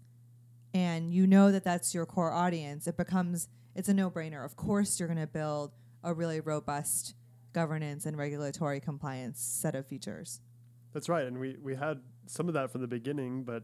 and 0.73 1.09
you 1.11 1.25
know 1.25 1.51
that 1.51 1.63
that's 1.63 1.93
your 1.93 2.05
core 2.05 2.31
audience, 2.31 2.87
it 2.87 2.97
becomes 2.97 3.47
it's 3.75 3.87
a 3.87 3.93
no-brainer. 3.93 4.43
Of 4.43 4.55
course, 4.55 4.99
you're 4.99 5.07
going 5.07 5.19
to 5.19 5.27
build 5.27 5.71
a 6.03 6.13
really 6.13 6.39
robust 6.39 7.15
governance 7.53 8.05
and 8.05 8.17
regulatory 8.17 8.79
compliance 8.79 9.41
set 9.41 9.75
of 9.75 9.85
features. 9.87 10.41
That's 10.93 11.07
right, 11.07 11.25
and 11.25 11.39
we 11.39 11.55
we 11.61 11.75
had 11.75 12.01
some 12.25 12.47
of 12.47 12.53
that 12.55 12.71
from 12.71 12.81
the 12.81 12.87
beginning, 12.87 13.43
but 13.43 13.63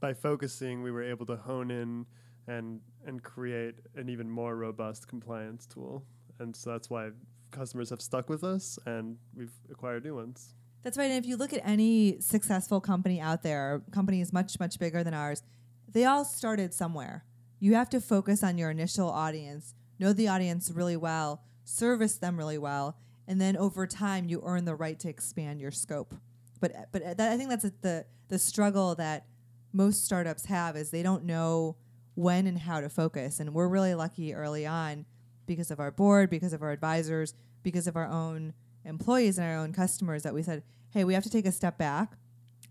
by 0.00 0.14
focusing, 0.14 0.82
we 0.82 0.90
were 0.90 1.02
able 1.02 1.26
to 1.26 1.36
hone 1.36 1.70
in 1.70 2.06
and 2.46 2.80
and 3.06 3.22
create 3.22 3.76
an 3.96 4.08
even 4.08 4.28
more 4.28 4.56
robust 4.56 5.08
compliance 5.08 5.66
tool, 5.66 6.04
and 6.38 6.54
so 6.54 6.70
that's 6.70 6.90
why 6.90 7.10
customers 7.50 7.90
have 7.90 8.00
stuck 8.00 8.28
with 8.28 8.44
us, 8.44 8.78
and 8.86 9.16
we've 9.34 9.52
acquired 9.70 10.04
new 10.04 10.14
ones. 10.14 10.54
That's 10.82 10.96
right. 10.96 11.10
And 11.10 11.22
if 11.22 11.28
you 11.28 11.36
look 11.36 11.52
at 11.52 11.60
any 11.64 12.20
successful 12.20 12.80
company 12.80 13.20
out 13.20 13.42
there, 13.42 13.82
companies 13.90 14.32
much, 14.32 14.58
much 14.60 14.78
bigger 14.78 15.02
than 15.02 15.14
ours, 15.14 15.42
they 15.90 16.04
all 16.04 16.24
started 16.24 16.72
somewhere. 16.72 17.24
You 17.58 17.74
have 17.74 17.90
to 17.90 18.00
focus 18.00 18.44
on 18.44 18.58
your 18.58 18.70
initial 18.70 19.10
audience, 19.10 19.74
know 19.98 20.12
the 20.12 20.28
audience 20.28 20.70
really 20.70 20.96
well, 20.96 21.42
service 21.64 22.16
them 22.16 22.36
really 22.36 22.58
well, 22.58 22.96
and 23.26 23.40
then 23.40 23.56
over 23.56 23.86
time 23.86 24.28
you 24.28 24.40
earn 24.44 24.64
the 24.64 24.74
right 24.74 24.98
to 25.00 25.08
expand 25.08 25.60
your 25.60 25.70
scope. 25.70 26.14
But 26.60 26.72
but 26.92 27.18
that, 27.18 27.32
I 27.32 27.36
think 27.36 27.50
that's 27.50 27.68
the 27.82 28.06
the 28.28 28.38
struggle 28.38 28.94
that 28.94 29.26
most 29.72 30.04
startups 30.04 30.46
have 30.46 30.76
is 30.76 30.90
they 30.90 31.02
don't 31.02 31.24
know 31.24 31.76
when 32.14 32.46
and 32.46 32.58
how 32.58 32.80
to 32.80 32.88
focus. 32.88 33.40
And 33.40 33.54
we're 33.54 33.68
really 33.68 33.94
lucky 33.94 34.34
early 34.34 34.66
on 34.66 35.06
because 35.48 35.72
of 35.72 35.80
our 35.80 35.90
board, 35.90 36.30
because 36.30 36.52
of 36.52 36.62
our 36.62 36.70
advisors, 36.70 37.34
because 37.64 37.88
of 37.88 37.96
our 37.96 38.06
own 38.06 38.52
employees 38.84 39.38
and 39.38 39.48
our 39.48 39.56
own 39.56 39.72
customers 39.72 40.22
that 40.22 40.32
we 40.32 40.44
said, 40.44 40.62
hey, 40.90 41.02
we 41.02 41.14
have 41.14 41.24
to 41.24 41.30
take 41.30 41.46
a 41.46 41.52
step 41.52 41.76
back 41.76 42.12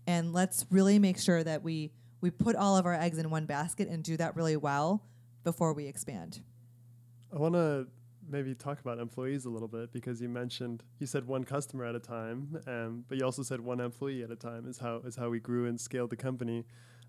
and 0.06 0.32
let's 0.32 0.64
really 0.70 0.98
make 0.98 1.18
sure 1.18 1.44
that 1.44 1.62
we 1.62 1.92
we 2.20 2.30
put 2.30 2.56
all 2.56 2.76
of 2.76 2.84
our 2.84 2.94
eggs 2.94 3.18
in 3.18 3.30
one 3.30 3.46
basket 3.46 3.86
and 3.88 4.02
do 4.02 4.16
that 4.16 4.34
really 4.34 4.56
well 4.56 5.04
before 5.44 5.72
we 5.72 5.86
expand. 5.86 6.40
I 7.32 7.38
want 7.38 7.54
to 7.54 7.86
maybe 8.28 8.54
talk 8.54 8.80
about 8.80 8.98
employees 8.98 9.44
a 9.44 9.50
little 9.50 9.68
bit 9.68 9.92
because 9.92 10.20
you 10.20 10.28
mentioned 10.28 10.82
you 10.98 11.06
said 11.06 11.26
one 11.26 11.44
customer 11.44 11.84
at 11.84 11.94
a 11.94 12.00
time, 12.00 12.60
um, 12.66 13.04
but 13.08 13.18
you 13.18 13.24
also 13.24 13.42
said 13.42 13.60
one 13.60 13.80
employee 13.80 14.22
at 14.22 14.30
a 14.30 14.36
time 14.36 14.66
is 14.66 14.78
how 14.78 15.02
is 15.04 15.14
how 15.14 15.28
we 15.28 15.38
grew 15.38 15.66
and 15.66 15.80
scaled 15.80 16.10
the 16.10 16.16
company. 16.16 16.64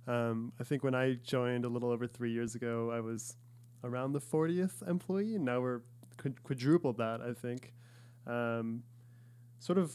Um, 0.08 0.53
I 0.60 0.63
think 0.63 0.84
when 0.84 0.95
I 0.95 1.15
joined 1.23 1.65
a 1.65 1.69
little 1.69 1.89
over 1.89 2.05
three 2.08 2.32
years 2.32 2.55
ago, 2.55 2.91
I 2.91 2.99
was 2.99 3.36
around 3.83 4.13
the 4.13 4.21
40th 4.21 4.87
employee, 4.87 5.35
and 5.35 5.45
now 5.45 5.61
we're 5.61 5.81
quadrupled 6.43 6.97
that. 6.97 7.21
I 7.21 7.33
think. 7.33 7.73
Um, 8.27 8.83
sort 9.59 9.77
of, 9.77 9.93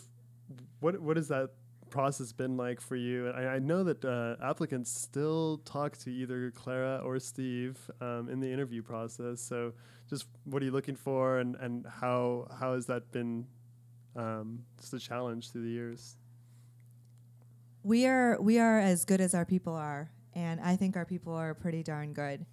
what 0.80 1.00
what 1.00 1.16
has 1.16 1.28
that 1.28 1.50
process 1.90 2.32
been 2.32 2.56
like 2.56 2.80
for 2.80 2.96
you? 2.96 3.30
I, 3.30 3.54
I 3.54 3.58
know 3.58 3.84
that 3.84 4.04
uh, 4.04 4.36
applicants 4.44 4.90
still 4.90 5.58
talk 5.64 5.96
to 5.98 6.10
either 6.10 6.50
Clara 6.50 7.00
or 7.04 7.18
Steve 7.20 7.78
um, 8.00 8.28
in 8.28 8.40
the 8.40 8.52
interview 8.52 8.82
process. 8.82 9.40
So, 9.40 9.72
just 10.10 10.26
what 10.44 10.60
are 10.62 10.64
you 10.64 10.72
looking 10.72 10.96
for, 10.96 11.38
and, 11.38 11.56
and 11.56 11.86
how 11.86 12.48
how 12.58 12.74
has 12.74 12.86
that 12.86 13.12
been 13.12 13.46
um, 14.16 14.64
just 14.80 14.92
a 14.94 14.98
challenge 14.98 15.52
through 15.52 15.62
the 15.62 15.70
years? 15.70 16.16
We 17.82 18.06
are 18.06 18.40
we 18.40 18.58
are 18.58 18.78
as 18.78 19.04
good 19.04 19.20
as 19.20 19.34
our 19.34 19.44
people 19.44 19.74
are, 19.74 20.10
and 20.34 20.60
I 20.60 20.76
think 20.76 20.96
our 20.96 21.04
people 21.04 21.34
are 21.34 21.54
pretty 21.54 21.82
darn 21.82 22.12
good. 22.12 22.44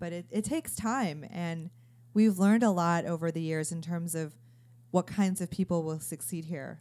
But 0.00 0.12
it, 0.12 0.26
it 0.30 0.44
takes 0.44 0.74
time, 0.74 1.24
and 1.30 1.70
we've 2.14 2.38
learned 2.38 2.64
a 2.64 2.70
lot 2.70 3.04
over 3.04 3.30
the 3.30 3.40
years 3.40 3.70
in 3.70 3.82
terms 3.82 4.16
of 4.16 4.34
what 4.90 5.06
kinds 5.06 5.40
of 5.40 5.50
people 5.50 5.84
will 5.84 6.00
succeed 6.00 6.46
here. 6.46 6.80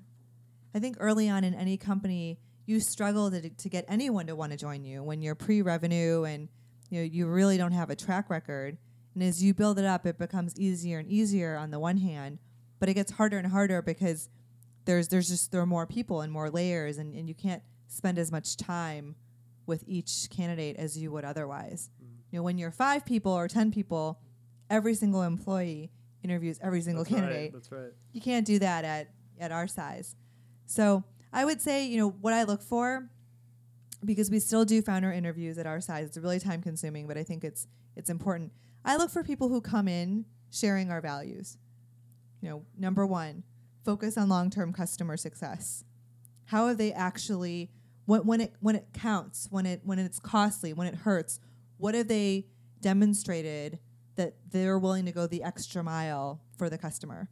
I 0.74 0.80
think 0.80 0.98
early 1.00 1.30
on 1.30 1.44
in 1.44 1.54
any 1.54 1.78
company, 1.78 2.40
you 2.66 2.80
struggle 2.80 3.30
to, 3.30 3.50
to 3.50 3.70
get 3.70 3.86
anyone 3.88 4.28
to 4.28 4.36
want 4.36 4.52
to 4.52 4.58
join 4.58 4.84
you 4.84 5.04
when 5.04 5.22
you're 5.22 5.36
pre-revenue 5.36 6.24
and 6.24 6.50
you 6.90 7.00
know 7.00 7.04
you 7.04 7.28
really 7.28 7.58
don't 7.58 7.72
have 7.72 7.90
a 7.90 7.96
track 7.96 8.30
record. 8.30 8.78
And 9.14 9.24
as 9.24 9.44
you 9.44 9.54
build 9.54 9.80
it 9.80 9.86
up, 9.86 10.06
it 10.06 10.18
becomes 10.18 10.58
easier 10.58 11.00
and 11.00 11.08
easier 11.10 11.58
on 11.58 11.72
the 11.72 11.80
one 11.80 11.98
hand, 11.98 12.40
but 12.80 12.88
it 12.88 12.94
gets 12.94 13.12
harder 13.12 13.38
and 13.38 13.48
harder 13.48 13.82
because 13.82 14.30
there's 14.86 15.10
there's 15.10 15.28
just 15.28 15.52
there 15.52 15.62
are 15.62 15.66
more 15.66 15.86
people 15.86 16.22
and 16.22 16.32
more 16.32 16.50
layers, 16.50 16.98
and, 16.98 17.14
and 17.16 17.28
you 17.28 17.36
can't 17.36 17.64
spend 17.88 18.18
as 18.18 18.32
much 18.32 18.56
time 18.56 19.16
with 19.66 19.84
each 19.88 20.30
candidate 20.30 20.78
as 20.78 20.98
you 20.98 21.12
would 21.12 21.26
otherwise. 21.26 21.90
Mm-hmm. 22.04 22.19
You 22.32 22.40
know, 22.40 22.44
when 22.44 22.58
you're 22.58 22.72
five 22.72 23.06
people 23.06 23.32
or 23.32 23.48
ten 23.48 23.72
people, 23.72 24.20
every 24.70 24.94
single 24.94 25.24
employee 25.24 25.92
interviews 26.24 26.60
every 26.62 26.82
single 26.82 27.04
That's 27.04 27.16
candidate 27.16 27.42
Right, 27.42 27.54
that's 27.54 27.72
right. 27.72 27.92
you 28.12 28.22
can't 28.22 28.46
do 28.46 28.60
that 28.60 28.86
at 28.86 29.10
at 29.40 29.52
our 29.52 29.68
size. 29.68 30.16
So 30.66 31.04
I 31.32 31.46
would 31.46 31.62
say, 31.62 31.86
you 31.86 31.98
know, 31.98 32.10
what 32.10 32.34
I 32.34 32.44
look 32.44 32.62
for, 32.62 33.10
because 34.04 34.30
we 34.30 34.40
still 34.40 34.66
do 34.66 34.82
founder 34.82 35.12
interviews 35.12 35.58
at 35.58 35.66
our 35.66 35.80
size. 35.80 36.08
It's 36.08 36.18
really 36.18 36.40
time 36.40 36.62
consuming, 36.62 37.08
but 37.08 37.18
I 37.18 37.24
think 37.24 37.44
it's 37.44 37.68
it's 37.96 38.10
important. 38.10 38.52
I 38.84 38.98
look 38.98 39.10
for 39.12 39.24
people 39.24 39.50
who 39.50 39.62
come 39.62 39.88
in 39.88 40.26
sharing 40.52 40.92
our 40.92 41.02
values. 41.02 41.58
You 42.42 42.50
know, 42.50 42.66
number 42.78 43.06
one, 43.06 43.44
focus 43.84 44.18
on 44.18 44.30
long 44.30 44.50
term 44.50 44.74
customer 44.74 45.18
success. 45.18 45.84
How 46.46 46.68
have 46.68 46.78
they 46.78 46.92
actually 46.92 47.72
when, 48.06 48.22
when 48.26 48.42
it 48.42 48.54
when 48.60 48.76
it 48.76 48.88
counts, 48.94 49.48
when 49.50 49.66
it 49.66 49.82
when 49.84 50.00
it's 50.00 50.20
costly, 50.20 50.74
when 50.74 50.88
it 50.88 50.96
hurts, 50.96 51.40
what 51.80 51.96
have 51.96 52.10
they 52.10 52.46
demonstrated 52.82 53.80
that 54.16 54.36
they're 54.52 54.78
willing 54.78 55.06
to 55.06 55.12
go 55.12 55.26
the 55.26 55.42
extra 55.42 55.82
mile 55.82 56.42
for 56.58 56.70
the 56.70 56.78
customer? 56.78 57.30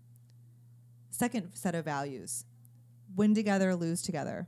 Second 1.09 1.51
set 1.53 1.75
of 1.75 1.85
values 1.85 2.45
win 3.15 3.35
together, 3.35 3.75
lose 3.75 4.01
together. 4.01 4.47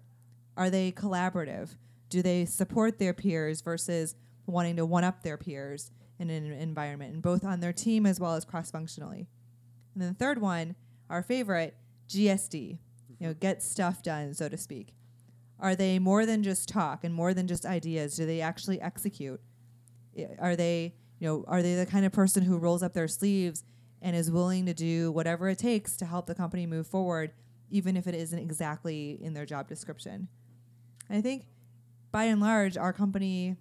Are 0.56 0.70
they 0.70 0.92
collaborative? 0.92 1.76
Do 2.10 2.22
they 2.22 2.46
support 2.46 2.98
their 2.98 3.14
peers 3.14 3.62
versus 3.62 4.16
wanting 4.46 4.78
to 4.78 4.86
one 4.86 5.04
up 5.04 5.22
their 5.22 5.38
peers 5.38 5.92
in 6.18 6.30
an 6.30 6.52
environment, 6.52 7.14
and 7.14 7.22
both 7.22 7.44
on 7.44 7.60
their 7.60 7.74
team 7.74 8.06
as 8.06 8.20
well 8.20 8.36
as 8.36 8.46
cross 8.46 8.72
functionally? 8.72 9.28
And 9.94 10.02
then 10.02 10.10
the 10.10 10.16
third 10.16 10.40
one, 10.42 10.76
our 11.10 11.24
favorite, 11.24 11.76
GSD, 12.08 12.80
you 13.20 13.28
know, 13.28 13.34
get 13.34 13.62
stuff 13.62 14.02
done, 14.02 14.34
so 14.34 14.48
to 14.48 14.58
speak. 14.58 14.94
Are 15.60 15.76
they 15.76 16.00
more 16.00 16.26
than 16.26 16.42
just 16.42 16.70
talk 16.70 17.04
and 17.04 17.14
more 17.14 17.34
than 17.34 17.48
just 17.48 17.66
ideas? 17.66 18.16
Do 18.16 18.26
they 18.26 18.40
actually 18.40 18.80
execute? 18.80 19.42
Are 20.40 20.56
they, 20.56 20.94
you 21.20 21.28
know, 21.28 21.46
are 21.48 21.62
they 21.62 21.76
the 21.76 21.86
kind 21.86 22.06
of 22.06 22.12
person 22.12 22.44
who 22.44 22.58
rolls 22.58 22.84
up 22.84 22.94
their 22.94 23.08
sleeves 23.08 23.64
and 24.02 24.16
is 24.16 24.32
willing 24.32 24.66
to 24.66 24.74
do 24.74 25.12
whatever 25.12 25.50
it 25.50 25.58
takes 25.58 25.98
to 25.98 26.06
help 26.06 26.26
the 26.26 26.36
company 26.36 26.66
move 26.66 26.88
forward, 26.88 27.32
even 27.70 27.98
if 27.98 28.08
it 28.08 28.16
isn't 28.16 28.40
exactly 28.40 29.20
in 29.22 29.34
their 29.34 29.46
job 29.46 29.68
description? 29.68 30.28
And 31.10 31.18
I 31.18 31.22
think 31.22 31.46
by 32.12 32.26
and 32.26 32.42
large, 32.42 32.78
our 32.78 32.94
company, 32.94 33.58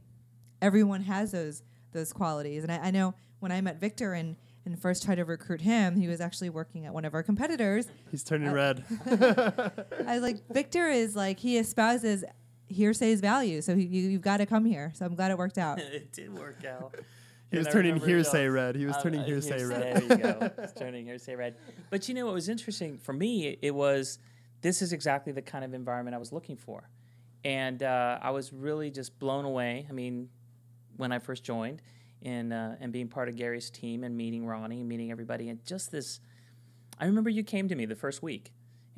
everyone 0.63 1.03
has 1.03 1.33
those 1.33 1.63
those 1.93 2.13
qualities. 2.13 2.63
And 2.63 2.73
I, 2.73 2.79
I 2.79 2.91
know 2.91 3.15
when 3.41 3.53
I 3.53 3.61
met 3.61 3.81
Victor 3.81 4.13
and 4.13 4.37
and 4.65 4.79
first 4.79 5.03
tried 5.03 5.15
to 5.15 5.25
recruit 5.25 5.63
him, 5.63 5.97
he 5.97 6.09
was 6.09 6.21
actually 6.21 6.51
working 6.51 6.85
at 6.85 6.93
one 6.93 7.07
of 7.07 7.15
our 7.15 7.23
competitors. 7.23 7.87
He's 8.11 8.23
turning 8.23 8.53
red. 8.53 8.85
I 9.07 10.15
was 10.15 10.21
like, 10.21 10.47
Victor 10.51 10.89
is 10.89 11.17
like 11.17 11.39
he 11.39 11.57
espouses 11.57 12.23
hearsay's 12.69 13.21
value, 13.21 13.61
so 13.63 13.75
he, 13.75 13.85
you, 13.85 14.09
you've 14.11 14.23
got 14.23 14.39
to 14.39 14.47
come 14.47 14.65
here. 14.65 14.93
So 14.95 15.05
I'm 15.07 15.15
glad 15.15 15.31
it 15.31 15.39
worked 15.39 15.59
out. 15.59 15.79
it 15.79 16.13
did 16.13 16.33
work 16.33 16.65
out. 16.65 16.95
He 17.51 17.57
And 17.57 17.65
was 17.65 17.69
I 17.69 17.79
turning 17.79 17.97
hearsay 17.99 18.45
those. 18.47 18.53
red. 18.55 18.77
He 18.77 18.85
was 18.85 18.97
Um, 18.97 19.03
turning 19.05 19.21
uh, 19.21 19.25
hearsay 19.25 19.65
red. 19.65 19.97
There 19.97 20.19
you 20.19 20.23
go. 20.23 20.51
It's 20.59 20.75
turning 20.75 21.07
hearsay 21.07 21.35
red. 21.35 21.57
But 21.89 22.07
you 22.07 22.15
know 22.15 22.27
what 22.27 22.35
was 22.35 22.51
interesting 22.51 22.99
for 22.99 23.15
me? 23.15 23.47
It, 23.47 23.59
it 23.63 23.71
was 23.75 24.19
this 24.61 24.83
is 24.83 24.93
exactly 24.93 25.33
the 25.33 25.41
kind 25.41 25.65
of 25.65 25.73
environment 25.73 26.15
I 26.15 26.19
was 26.19 26.31
looking 26.31 26.57
for, 26.59 26.91
and 27.45 27.83
uh, 27.83 28.19
I 28.21 28.33
was 28.33 28.53
really 28.53 28.91
just 28.91 29.19
blown 29.19 29.47
away. 29.47 29.87
I 29.89 29.93
mean, 29.93 30.29
when 30.99 31.11
I 31.11 31.21
first 31.21 31.43
joined, 31.43 31.81
and 32.21 32.53
uh, 32.53 32.73
and 32.81 32.93
being 32.93 33.09
part 33.09 33.31
of 33.31 33.37
Gary's 33.37 33.71
team 33.71 34.05
and 34.05 34.15
meeting 34.15 34.45
Ronny 34.45 34.81
and 34.81 34.89
meeting 34.89 35.11
everybody, 35.11 35.49
and 35.49 35.65
just 35.65 35.91
this. 35.91 36.21
I 36.99 37.07
remember 37.07 37.31
you 37.31 37.45
came 37.45 37.67
to 37.69 37.75
me 37.75 37.87
the 37.87 37.97
first 37.97 38.23
week, 38.23 38.53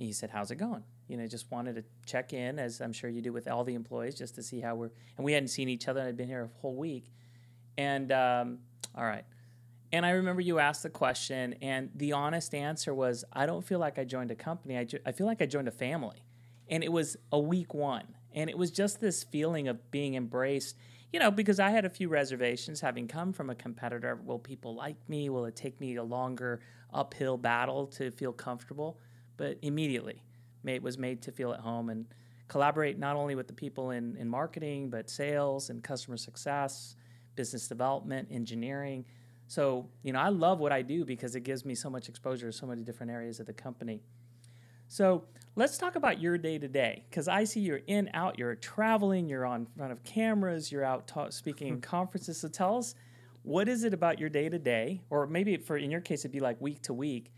you 0.07 0.13
said, 0.13 0.31
"How's 0.31 0.51
it 0.51 0.57
going?" 0.57 0.85
You 1.09 1.17
know, 1.17 1.27
just 1.27 1.51
wanted 1.51 1.75
to 1.77 1.85
check 2.07 2.33
in, 2.33 2.59
as 2.59 2.81
I'm 2.81 2.93
sure 2.93 3.11
you 3.11 3.21
do 3.21 3.33
with 3.33 3.49
all 3.49 3.65
the 3.65 3.75
employees, 3.75 4.15
just 4.15 4.35
to 4.37 4.43
see 4.43 4.61
how 4.61 4.75
we're. 4.75 4.91
And 5.17 5.25
we 5.25 5.33
hadn't 5.33 5.49
seen 5.49 5.69
each 5.69 5.89
other. 5.89 6.01
I'd 6.01 6.17
been 6.17 6.29
here 6.29 6.51
a 6.55 6.61
whole 6.61 6.77
week, 6.77 7.11
and 7.77 8.11
um, 8.13 8.59
all 8.95 9.05
right. 9.05 9.25
And 9.93 10.07
I 10.07 10.11
remember 10.11 10.41
you 10.41 10.59
asked 10.59 10.83
the 10.85 10.91
question, 10.91 11.55
and 11.63 11.91
the 11.95 12.13
honest 12.13 12.55
answer 12.55 12.95
was, 12.95 13.25
I 13.33 13.47
don't 13.47 13.65
feel 13.65 13.81
like 13.81 13.99
I 13.99 14.05
joined 14.05 14.31
a 14.31 14.37
company. 14.37 14.79
I, 14.79 14.87
I 15.05 15.13
feel 15.13 15.27
like 15.27 15.43
I 15.43 15.47
joined 15.47 15.69
a 15.69 15.73
family. 15.73 16.23
And 16.69 16.85
it 16.85 16.93
was 16.93 17.17
a 17.33 17.41
week 17.41 17.75
one. 17.75 18.05
And 18.33 18.49
it 18.49 18.57
was 18.57 18.71
just 18.71 19.01
this 19.01 19.25
feeling 19.25 19.67
of 19.67 19.91
being 19.91 20.15
embraced, 20.15 20.77
you 21.13 21.19
know, 21.19 21.33
because 21.33 21.59
I 21.59 21.71
had 21.71 21.85
a 21.85 21.91
few 21.91 22.09
reservations 22.09 22.81
having 22.81 23.09
come 23.09 23.33
from 23.33 23.51
a 23.51 23.55
competitor. 23.57 24.21
Will 24.25 24.39
people 24.39 24.77
like 24.77 24.97
me? 25.09 25.29
Will 25.29 25.47
it 25.47 25.57
take 25.57 25.81
me 25.81 25.97
a 25.97 26.05
longer 26.05 26.61
uphill 26.95 27.37
battle 27.37 27.89
to 27.89 28.13
feel 28.13 28.33
comfortable? 28.33 29.01
But 29.41 29.57
immediately, 29.63 30.23
it 30.67 30.83
was 30.83 30.99
made 30.99 31.23
to 31.23 31.33
feel 31.33 31.55
at 31.55 31.61
home 31.61 31.89
and 31.89 32.05
collaborate 32.47 32.99
not 32.99 33.17
only 33.17 33.35
with 33.35 33.47
the 33.47 33.55
people 33.55 33.91
in, 33.93 34.15
in 34.19 34.29
marketing, 34.29 34.91
but 34.91 35.09
sales 35.09 35.71
and 35.71 35.83
customer 35.83 36.19
success, 36.19 36.95
business 37.37 37.67
development, 37.67 38.29
engineering. 38.31 39.03
So, 39.47 39.89
you 40.03 40.13
know, 40.13 40.21
I 40.21 40.29
love 40.29 40.59
what 40.59 40.73
I 40.73 40.83
do 40.83 41.07
because 41.07 41.37
it 41.37 41.41
gives 41.41 41.65
me 41.65 41.75
so 41.75 41.89
much 41.89 42.11
exposure 42.11 42.49
to 42.49 42.53
so 42.53 42.67
many 42.67 42.83
different 42.83 43.11
areas 43.11 43.41
of 43.41 43.47
the 43.47 43.55
company. 43.55 44.03
So, 44.89 45.25
let's 45.57 45.79
talk 45.79 45.97
about 45.97 46.21
your 46.21 46.37
day 46.37 46.59
to 46.59 46.69
day 46.69 47.07
because 47.09 47.27
I 47.27 47.45
see 47.45 47.61
you're 47.61 47.81
in, 47.87 48.11
out, 48.13 48.39
you're 48.39 48.57
traveling, 48.57 49.27
you're 49.27 49.47
on 49.47 49.67
front 49.75 49.91
of 49.91 50.05
cameras, 50.05 50.71
you're 50.71 50.85
out 50.85 51.07
ta- 51.07 51.31
speaking 51.31 51.69
in 51.69 51.81
conferences. 51.97 52.39
So, 52.39 52.49
tell 52.49 52.77
us 52.77 52.95
what 53.43 53.71
is 53.71 53.85
it 53.85 53.95
about 53.95 54.19
your 54.19 54.29
day 54.29 54.51
to 54.51 54.59
day, 54.59 55.01
or 55.09 55.27
maybe 55.27 55.57
for 55.57 55.79
in 55.79 55.91
your 55.91 56.03
case, 56.03 56.27
it'd 56.27 56.31
be 56.31 56.41
like 56.41 56.61
week 56.61 56.83
to 56.83 56.93
week. 56.93 57.33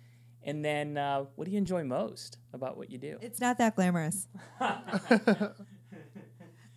And 0.44 0.64
then, 0.64 0.98
uh, 0.98 1.26
what 1.36 1.44
do 1.44 1.50
you 1.52 1.58
enjoy 1.58 1.84
most 1.84 2.38
about 2.52 2.76
what 2.76 2.90
you 2.90 2.98
do? 2.98 3.18
It's 3.20 3.40
not 3.40 3.58
that 3.58 3.76
glamorous. 3.76 4.26
Uh, 4.60 4.80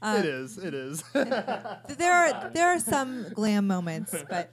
it 0.20 0.26
is. 0.26 0.58
It 0.58 0.74
is. 0.74 1.04
there 1.14 2.14
are 2.14 2.52
there 2.54 2.68
are 2.68 2.80
some 2.80 3.28
glam 3.34 3.66
moments, 3.66 4.16
but 4.30 4.52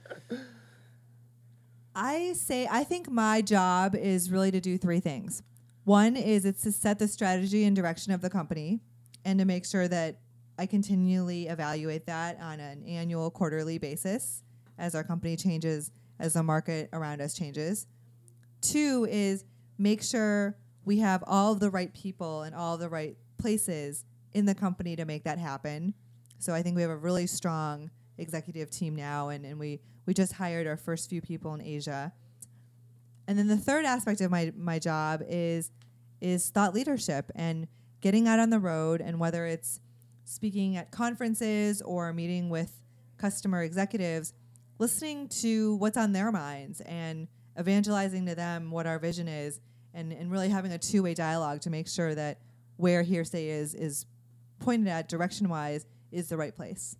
I 1.93 2.33
say 2.33 2.67
I 2.69 2.83
think 2.83 3.09
my 3.09 3.41
job 3.41 3.95
is 3.95 4.31
really 4.31 4.51
to 4.51 4.59
do 4.59 4.77
three 4.77 4.99
things. 4.99 5.43
One 5.83 6.15
is 6.15 6.45
it's 6.45 6.63
to 6.63 6.71
set 6.71 6.97
the 6.97 7.07
strategy 7.07 7.65
and 7.65 7.75
direction 7.75 8.13
of 8.13 8.21
the 8.21 8.29
company 8.29 8.79
and 9.25 9.37
to 9.39 9.45
make 9.45 9.65
sure 9.65 9.87
that 9.87 10.19
I 10.57 10.65
continually 10.65 11.47
evaluate 11.47 12.05
that 12.05 12.39
on 12.39 12.59
an 12.59 12.83
annual, 12.85 13.29
quarterly 13.31 13.77
basis 13.77 14.43
as 14.77 14.95
our 14.95 15.03
company 15.03 15.35
changes, 15.35 15.91
as 16.19 16.33
the 16.33 16.43
market 16.43 16.89
around 16.93 17.21
us 17.21 17.33
changes. 17.33 17.87
Two 18.63 19.05
is 19.09 19.43
make 19.77 20.01
sure 20.01 20.57
we 20.85 20.99
have 20.99 21.23
all 21.27 21.53
the 21.53 21.69
right 21.69 21.93
people 21.93 22.43
and 22.43 22.55
all 22.55 22.77
the 22.77 22.89
right 22.89 23.17
places 23.37 24.05
in 24.31 24.45
the 24.45 24.55
company 24.55 24.95
to 24.95 25.05
make 25.05 25.25
that 25.25 25.37
happen. 25.37 25.93
So 26.39 26.53
I 26.53 26.61
think 26.61 26.75
we 26.75 26.81
have 26.81 26.91
a 26.91 26.97
really 26.97 27.27
strong 27.27 27.91
executive 28.17 28.71
team 28.71 28.95
now, 28.95 29.29
and, 29.29 29.45
and 29.45 29.59
we, 29.59 29.81
we 30.05 30.13
just 30.13 30.33
hired 30.33 30.65
our 30.65 30.77
first 30.77 31.09
few 31.09 31.21
people 31.21 31.53
in 31.53 31.61
Asia. 31.61 32.13
And 33.27 33.37
then 33.37 33.47
the 33.47 33.57
third 33.57 33.85
aspect 33.85 34.21
of 34.21 34.31
my, 34.31 34.51
my 34.55 34.79
job 34.79 35.21
is 35.27 35.71
is 36.21 36.49
thought 36.49 36.73
leadership 36.73 37.29
and 37.35 37.67
getting 37.99 38.29
out 38.29 38.39
on 38.39 38.49
the 38.49 38.59
road 38.59 39.01
and 39.01 39.19
whether 39.19 39.45
it's 39.45 39.81
speaking 40.23 40.77
at 40.77 40.89
conferences 40.89 41.81
or 41.81 42.13
meeting 42.13 42.49
with 42.49 42.79
customer 43.17 43.61
executives, 43.61 44.33
listening 44.79 45.27
to 45.27 45.75
what's 45.75 45.97
on 45.97 46.13
their 46.13 46.31
minds 46.31 46.79
and 46.81 47.27
evangelizing 47.59 48.25
to 48.25 48.35
them 48.35 48.71
what 48.71 48.87
our 48.87 48.99
vision 48.99 49.27
is 49.27 49.59
and, 49.93 50.11
and 50.11 50.31
really 50.31 50.49
having 50.49 50.71
a 50.71 50.77
two-way 50.77 51.13
dialogue 51.13 51.61
to 51.61 51.69
make 51.69 51.87
sure 51.87 52.15
that 52.15 52.39
where 52.77 53.03
hearsay 53.03 53.49
is 53.49 53.75
is 53.75 54.05
pointed 54.59 54.87
at 54.87 55.07
direction 55.07 55.49
wise 55.49 55.85
is 56.11 56.29
the 56.29 56.37
right 56.37 56.55
place. 56.55 56.97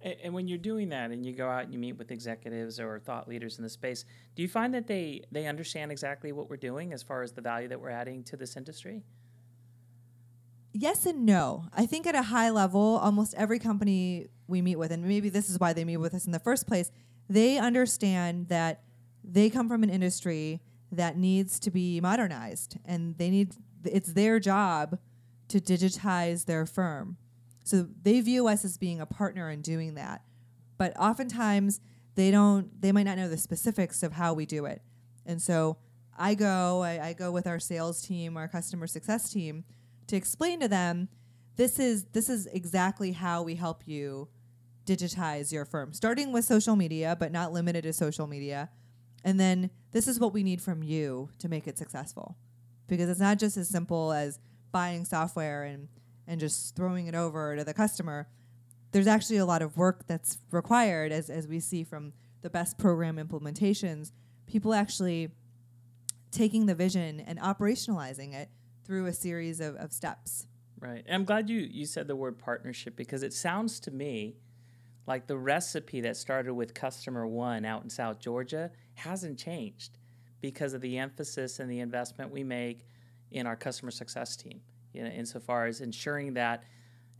And, 0.00 0.16
and 0.24 0.34
when 0.34 0.48
you're 0.48 0.58
doing 0.58 0.88
that, 0.90 1.10
and 1.10 1.24
you 1.24 1.32
go 1.32 1.48
out 1.48 1.64
and 1.64 1.72
you 1.72 1.78
meet 1.78 1.92
with 1.92 2.10
executives 2.10 2.80
or 2.80 2.98
thought 2.98 3.28
leaders 3.28 3.58
in 3.58 3.62
the 3.62 3.68
space, 3.68 4.04
do 4.34 4.42
you 4.42 4.48
find 4.48 4.74
that 4.74 4.86
they 4.86 5.22
they 5.30 5.46
understand 5.46 5.92
exactly 5.92 6.32
what 6.32 6.48
we're 6.48 6.56
doing 6.56 6.92
as 6.92 7.02
far 7.02 7.22
as 7.22 7.32
the 7.32 7.42
value 7.42 7.68
that 7.68 7.80
we're 7.80 7.90
adding 7.90 8.24
to 8.24 8.36
this 8.36 8.56
industry? 8.56 9.02
Yes 10.72 11.04
and 11.04 11.26
no. 11.26 11.66
I 11.74 11.84
think 11.84 12.06
at 12.06 12.14
a 12.14 12.22
high 12.22 12.48
level, 12.48 12.98
almost 13.02 13.34
every 13.34 13.58
company 13.58 14.28
we 14.46 14.62
meet 14.62 14.76
with, 14.76 14.90
and 14.90 15.04
maybe 15.04 15.28
this 15.28 15.50
is 15.50 15.60
why 15.60 15.74
they 15.74 15.84
meet 15.84 15.98
with 15.98 16.14
us 16.14 16.24
in 16.24 16.32
the 16.32 16.38
first 16.38 16.66
place, 16.66 16.90
they 17.28 17.58
understand 17.58 18.48
that 18.48 18.82
they 19.24 19.50
come 19.50 19.68
from 19.68 19.82
an 19.82 19.90
industry 19.90 20.60
that 20.90 21.16
needs 21.16 21.58
to 21.60 21.70
be 21.70 22.00
modernized 22.00 22.78
and 22.84 23.16
they 23.18 23.30
need 23.30 23.54
it's 23.84 24.12
their 24.12 24.38
job 24.38 24.98
to 25.48 25.58
digitize 25.58 26.44
their 26.46 26.66
firm. 26.66 27.16
So 27.64 27.88
they 28.02 28.20
view 28.20 28.46
us 28.48 28.64
as 28.64 28.78
being 28.78 29.00
a 29.00 29.06
partner 29.06 29.50
in 29.50 29.60
doing 29.60 29.94
that. 29.94 30.22
But 30.78 30.98
oftentimes 30.98 31.80
they 32.14 32.30
don't 32.30 32.80
they 32.80 32.92
might 32.92 33.04
not 33.04 33.16
know 33.16 33.28
the 33.28 33.36
specifics 33.36 34.02
of 34.02 34.12
how 34.12 34.34
we 34.34 34.46
do 34.46 34.66
it. 34.66 34.82
And 35.24 35.40
so 35.40 35.78
I 36.16 36.34
go, 36.34 36.82
I, 36.82 37.08
I 37.08 37.12
go 37.14 37.32
with 37.32 37.46
our 37.46 37.58
sales 37.58 38.02
team, 38.02 38.36
our 38.36 38.48
customer 38.48 38.86
success 38.86 39.32
team 39.32 39.64
to 40.08 40.16
explain 40.16 40.60
to 40.60 40.68
them 40.68 41.08
this 41.56 41.78
is 41.78 42.04
this 42.12 42.28
is 42.28 42.46
exactly 42.46 43.12
how 43.12 43.42
we 43.42 43.54
help 43.54 43.82
you 43.86 44.28
digitize 44.84 45.52
your 45.52 45.64
firm 45.64 45.92
starting 45.92 46.32
with 46.32 46.44
social 46.44 46.74
media 46.74 47.16
but 47.18 47.30
not 47.30 47.52
limited 47.52 47.82
to 47.82 47.92
social 47.92 48.26
media 48.26 48.68
and 49.24 49.38
then 49.38 49.70
this 49.92 50.08
is 50.08 50.18
what 50.18 50.32
we 50.32 50.42
need 50.42 50.60
from 50.60 50.82
you 50.82 51.28
to 51.38 51.48
make 51.48 51.66
it 51.66 51.78
successful. 51.78 52.36
Because 52.88 53.08
it's 53.08 53.20
not 53.20 53.38
just 53.38 53.56
as 53.56 53.68
simple 53.68 54.12
as 54.12 54.38
buying 54.70 55.04
software 55.04 55.64
and 55.64 55.88
and 56.26 56.40
just 56.40 56.76
throwing 56.76 57.06
it 57.06 57.14
over 57.14 57.56
to 57.56 57.64
the 57.64 57.74
customer. 57.74 58.28
There's 58.92 59.06
actually 59.06 59.38
a 59.38 59.46
lot 59.46 59.60
of 59.60 59.76
work 59.76 60.06
that's 60.06 60.38
required 60.50 61.10
as, 61.10 61.28
as 61.30 61.48
we 61.48 61.58
see 61.58 61.82
from 61.82 62.12
the 62.42 62.50
best 62.50 62.78
program 62.78 63.16
implementations 63.16 64.12
people 64.46 64.74
actually 64.74 65.30
taking 66.30 66.66
the 66.66 66.74
vision 66.74 67.20
and 67.20 67.38
operationalizing 67.38 68.34
it 68.34 68.50
through 68.84 69.06
a 69.06 69.12
series 69.12 69.60
of, 69.60 69.76
of 69.76 69.92
steps. 69.92 70.46
Right. 70.78 71.02
And 71.06 71.14
I'm 71.14 71.24
glad 71.24 71.48
you, 71.48 71.60
you 71.60 71.86
said 71.86 72.06
the 72.06 72.16
word 72.16 72.38
partnership 72.38 72.96
because 72.96 73.22
it 73.22 73.32
sounds 73.32 73.80
to 73.80 73.90
me 73.90 74.36
like 75.06 75.26
the 75.26 75.36
recipe 75.36 76.00
that 76.02 76.16
started 76.16 76.54
with 76.54 76.74
customer 76.74 77.26
one 77.26 77.64
out 77.64 77.82
in 77.82 77.90
South 77.90 78.18
Georgia 78.18 78.70
hasn't 78.94 79.38
changed 79.38 79.98
because 80.40 80.74
of 80.74 80.80
the 80.80 80.98
emphasis 80.98 81.60
and 81.60 81.70
the 81.70 81.80
investment 81.80 82.30
we 82.30 82.44
make 82.44 82.86
in 83.30 83.46
our 83.46 83.56
customer 83.56 83.90
success 83.90 84.36
team. 84.36 84.60
You 84.92 85.04
know, 85.04 85.10
insofar 85.10 85.66
as 85.66 85.80
ensuring 85.80 86.34
that, 86.34 86.64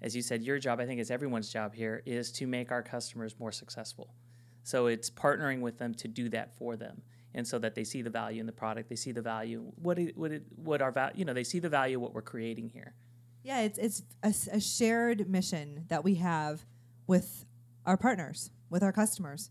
as 0.02 0.14
you 0.14 0.22
said, 0.22 0.42
your 0.42 0.58
job, 0.58 0.80
I 0.80 0.86
think 0.86 1.00
is 1.00 1.10
everyone's 1.10 1.50
job 1.50 1.74
here, 1.74 2.02
is 2.04 2.32
to 2.32 2.46
make 2.46 2.70
our 2.70 2.82
customers 2.82 3.36
more 3.38 3.52
successful. 3.52 4.14
So 4.62 4.86
it's 4.86 5.10
partnering 5.10 5.60
with 5.60 5.78
them 5.78 5.94
to 5.94 6.08
do 6.08 6.28
that 6.30 6.56
for 6.56 6.76
them. 6.76 7.02
And 7.34 7.46
so 7.46 7.58
that 7.60 7.74
they 7.74 7.84
see 7.84 8.02
the 8.02 8.10
value 8.10 8.40
in 8.40 8.46
the 8.46 8.52
product, 8.52 8.90
they 8.90 8.96
see 8.96 9.12
the 9.12 9.22
value, 9.22 9.72
what 9.76 9.98
it, 9.98 10.16
what 10.18 10.32
it, 10.32 10.44
what 10.56 10.82
our 10.82 10.92
value, 10.92 11.14
you 11.16 11.24
know, 11.24 11.32
they 11.32 11.44
see 11.44 11.60
the 11.60 11.68
value 11.68 11.98
what 11.98 12.12
we're 12.12 12.20
creating 12.20 12.68
here. 12.68 12.94
Yeah, 13.42 13.60
it's 13.62 13.78
it's 13.78 14.02
a, 14.22 14.56
a 14.56 14.60
shared 14.60 15.28
mission 15.28 15.86
that 15.88 16.04
we 16.04 16.16
have 16.16 16.64
with 17.06 17.44
our 17.86 17.96
partners, 17.96 18.50
with 18.70 18.82
our 18.82 18.92
customers. 18.92 19.50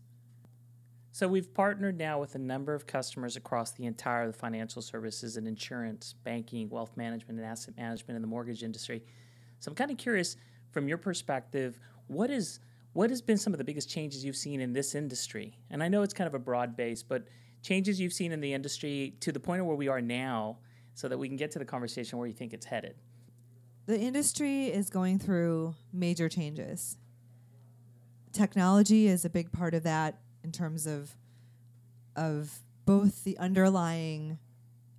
So 1.14 1.28
we've 1.28 1.52
partnered 1.52 1.98
now 1.98 2.18
with 2.18 2.34
a 2.36 2.38
number 2.38 2.74
of 2.74 2.86
customers 2.86 3.36
across 3.36 3.72
the 3.72 3.84
entire 3.84 4.26
the 4.26 4.32
financial 4.32 4.80
services 4.80 5.36
and 5.36 5.46
insurance, 5.46 6.14
banking, 6.24 6.70
wealth 6.70 6.96
management, 6.96 7.38
and 7.38 7.46
asset 7.46 7.76
management 7.76 8.16
in 8.16 8.22
the 8.22 8.28
mortgage 8.28 8.62
industry. 8.62 9.02
So 9.58 9.70
I'm 9.70 9.74
kind 9.74 9.90
of 9.90 9.98
curious, 9.98 10.36
from 10.70 10.88
your 10.88 10.96
perspective, 10.96 11.78
what 12.06 12.30
is 12.30 12.60
what 12.94 13.10
has 13.10 13.20
been 13.20 13.36
some 13.36 13.52
of 13.52 13.58
the 13.58 13.64
biggest 13.64 13.90
changes 13.90 14.24
you've 14.24 14.36
seen 14.36 14.60
in 14.60 14.72
this 14.72 14.94
industry? 14.94 15.58
And 15.70 15.82
I 15.82 15.88
know 15.88 16.02
it's 16.02 16.14
kind 16.14 16.28
of 16.28 16.34
a 16.34 16.38
broad 16.38 16.76
base, 16.76 17.02
but 17.02 17.28
changes 17.62 18.00
you've 18.00 18.12
seen 18.12 18.32
in 18.32 18.40
the 18.40 18.52
industry 18.52 19.14
to 19.20 19.32
the 19.32 19.40
point 19.40 19.60
of 19.60 19.66
where 19.66 19.76
we 19.76 19.88
are 19.88 20.00
now, 20.00 20.58
so 20.94 21.08
that 21.08 21.18
we 21.18 21.28
can 21.28 21.36
get 21.36 21.50
to 21.52 21.58
the 21.58 21.64
conversation 21.64 22.18
where 22.18 22.26
you 22.26 22.34
think 22.34 22.54
it's 22.54 22.66
headed. 22.66 22.96
The 23.84 23.98
industry 23.98 24.66
is 24.66 24.88
going 24.88 25.18
through 25.18 25.74
major 25.92 26.28
changes. 26.28 26.96
Technology 28.32 29.08
is 29.08 29.26
a 29.26 29.30
big 29.30 29.52
part 29.52 29.74
of 29.74 29.82
that 29.82 30.21
in 30.42 30.52
terms 30.52 30.86
of 30.86 31.16
of 32.14 32.60
both 32.84 33.24
the 33.24 33.38
underlying 33.38 34.38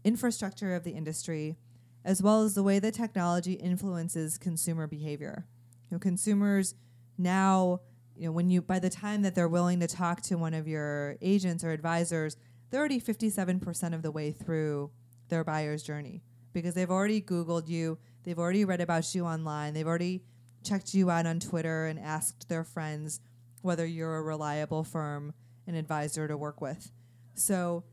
infrastructure 0.03 0.75
of 0.75 0.83
the 0.83 0.91
industry 0.91 1.57
as 2.05 2.21
well 2.21 2.41
as 2.43 2.53
the 2.53 2.63
way 2.63 2.79
that 2.79 2.93
technology 2.93 3.53
influences 3.53 4.37
consumer 4.37 4.87
behavior. 4.87 5.45
You 5.89 5.95
know, 5.95 5.99
consumers 5.99 6.75
now 7.17 7.81
you 8.15 8.27
know, 8.27 8.31
when 8.31 8.49
you 8.49 8.61
by 8.61 8.79
the 8.79 8.89
time 8.89 9.23
that 9.23 9.35
they're 9.35 9.47
willing 9.47 9.79
to 9.79 9.87
talk 9.87 10.21
to 10.23 10.35
one 10.37 10.53
of 10.53 10.67
your 10.67 11.15
agents 11.21 11.63
or 11.63 11.71
advisors, 11.71 12.37
they're 12.69 12.79
already 12.79 13.01
57% 13.01 13.93
of 13.93 14.01
the 14.01 14.11
way 14.11 14.31
through 14.31 14.91
their 15.29 15.43
buyer's 15.43 15.83
journey 15.83 16.23
because 16.53 16.75
they've 16.75 16.91
already 16.91 17.21
Googled 17.21 17.67
you, 17.67 17.97
they've 18.23 18.37
already 18.37 18.65
read 18.65 18.81
about 18.81 19.13
you 19.15 19.25
online, 19.25 19.73
they've 19.73 19.87
already 19.87 20.23
checked 20.63 20.93
you 20.93 21.09
out 21.09 21.25
on 21.25 21.39
Twitter 21.39 21.87
and 21.87 21.99
asked 21.99 22.47
their 22.49 22.63
friends 22.63 23.19
whether 23.63 23.85
you're 23.85 24.17
a 24.17 24.21
reliable 24.21 24.83
firm 24.83 25.33
and 25.65 25.75
advisor 25.75 26.27
to 26.27 26.37
work 26.37 26.61
with. 26.61 26.91
So, 27.33 27.83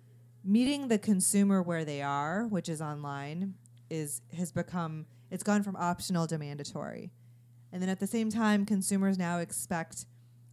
meeting 0.44 0.88
the 0.88 0.98
consumer 0.98 1.62
where 1.62 1.84
they 1.84 2.02
are, 2.02 2.46
which 2.46 2.68
is 2.68 2.82
online, 2.82 3.54
is 3.88 4.20
has 4.36 4.52
become 4.52 5.06
it's 5.30 5.42
gone 5.42 5.62
from 5.62 5.76
optional 5.76 6.26
to 6.26 6.38
mandatory. 6.38 7.10
And 7.72 7.80
then 7.80 7.88
at 7.88 8.00
the 8.00 8.06
same 8.06 8.30
time, 8.30 8.66
consumers 8.66 9.16
now 9.16 9.38
expect 9.38 10.06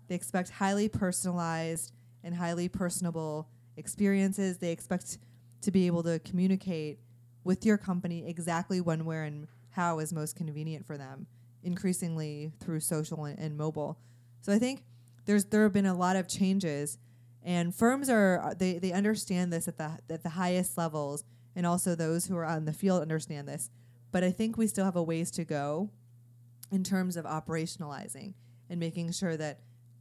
they 0.08 0.16
expect 0.16 0.50
highly 0.52 0.88
personalized 0.88 1.92
and 2.24 2.36
highly 2.36 2.70
personable 2.70 3.50
experiences. 3.76 4.60
They 4.60 4.72
expect 4.72 5.18
to 5.62 5.72
be 5.72 5.88
able 5.88 6.04
to 6.04 6.20
communicate 6.20 7.00
with 7.44 7.66
your 7.66 7.78
company 7.78 8.28
exactly 8.28 8.82
when, 8.82 9.06
where, 9.06 9.24
and 9.24 9.48
how 9.72 10.00
is 10.00 10.14
most 10.14 10.36
convenient 10.36 10.86
for 10.86 10.98
them, 10.98 11.28
increasingly 11.64 12.52
through 12.60 12.80
social 12.80 13.26
and, 13.26 13.38
and 13.40 13.58
mobile. 13.58 14.00
So 14.42 14.54
I 14.54 14.60
think 14.60 14.84
there's 15.28 15.46
there 15.46 15.64
have 15.64 15.74
been 15.74 15.86
a 15.86 15.94
lot 15.94 16.16
of 16.16 16.28
changes, 16.28 16.98
and 17.44 17.76
firms 17.76 18.10
are 18.10 18.56
they 18.58 18.80
they 18.80 18.92
understand 18.92 19.54
this 19.54 19.68
at 19.68 19.78
the 19.78 20.00
at 20.10 20.24
the 20.24 20.30
highest 20.30 20.78
levels, 20.78 21.24
and 21.56 21.66
also 21.66 21.94
those 21.94 22.26
who 22.26 22.36
are 22.36 22.46
on 22.46 22.66
the 22.66 22.74
field 22.74 23.02
understand 23.02 23.48
this. 23.48 23.70
But 24.12 24.24
I 24.24 24.32
think 24.32 24.58
we 24.58 24.68
still 24.68 24.86
have 24.86 24.96
a 24.96 25.04
ways 25.04 25.30
to 25.32 25.46
go 25.46 25.92
in 26.72 26.84
terms 26.84 27.18
of 27.18 27.26
operationalizing 27.26 28.34
and 28.70 28.80
making 28.80 29.12
sure 29.12 29.38
that 29.38 29.60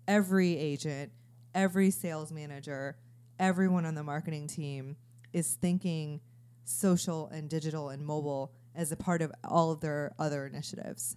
every 0.08 0.56
agent, 0.56 1.12
every 1.54 1.90
sales 1.90 2.32
manager, 2.32 2.96
everyone 3.38 3.84
on 3.84 3.94
the 3.94 4.02
marketing 4.02 4.46
team 4.46 4.96
is 5.32 5.54
thinking 5.54 6.20
social 6.64 7.28
and 7.28 7.50
digital 7.50 7.88
and 7.90 8.04
mobile 8.04 8.52
as 8.74 8.92
a 8.92 8.96
part 8.96 9.22
of 9.22 9.32
all 9.44 9.72
of 9.72 9.80
their 9.80 10.12
other 10.18 10.46
initiatives. 10.46 11.16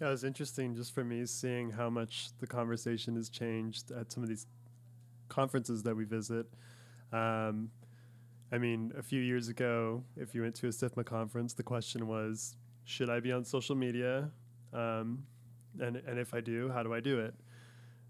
Yeah, 0.00 0.08
it 0.08 0.10
was 0.10 0.24
interesting 0.24 0.74
just 0.74 0.94
for 0.94 1.04
me 1.04 1.24
seeing 1.24 1.70
how 1.70 1.88
much 1.88 2.28
the 2.38 2.46
conversation 2.46 3.16
has 3.16 3.30
changed 3.30 3.90
at 3.90 4.12
some 4.12 4.22
of 4.22 4.28
these 4.28 4.46
conferences 5.28 5.82
that 5.84 5.96
we 5.96 6.04
visit. 6.04 6.46
Um, 7.12 7.70
I 8.52 8.58
mean, 8.58 8.92
a 8.96 9.02
few 9.02 9.20
years 9.20 9.48
ago, 9.48 10.04
if 10.16 10.34
you 10.34 10.42
went 10.42 10.54
to 10.56 10.66
a 10.66 10.70
SIFMA 10.70 11.04
conference, 11.04 11.54
the 11.54 11.62
question 11.62 12.06
was, 12.06 12.56
should 12.84 13.08
I 13.08 13.20
be 13.20 13.32
on 13.32 13.44
social 13.44 13.74
media? 13.74 14.30
Um, 14.72 15.24
and, 15.80 15.96
and 15.96 16.18
if 16.18 16.34
I 16.34 16.40
do, 16.40 16.70
how 16.70 16.82
do 16.82 16.92
I 16.92 17.00
do 17.00 17.18
it? 17.18 17.34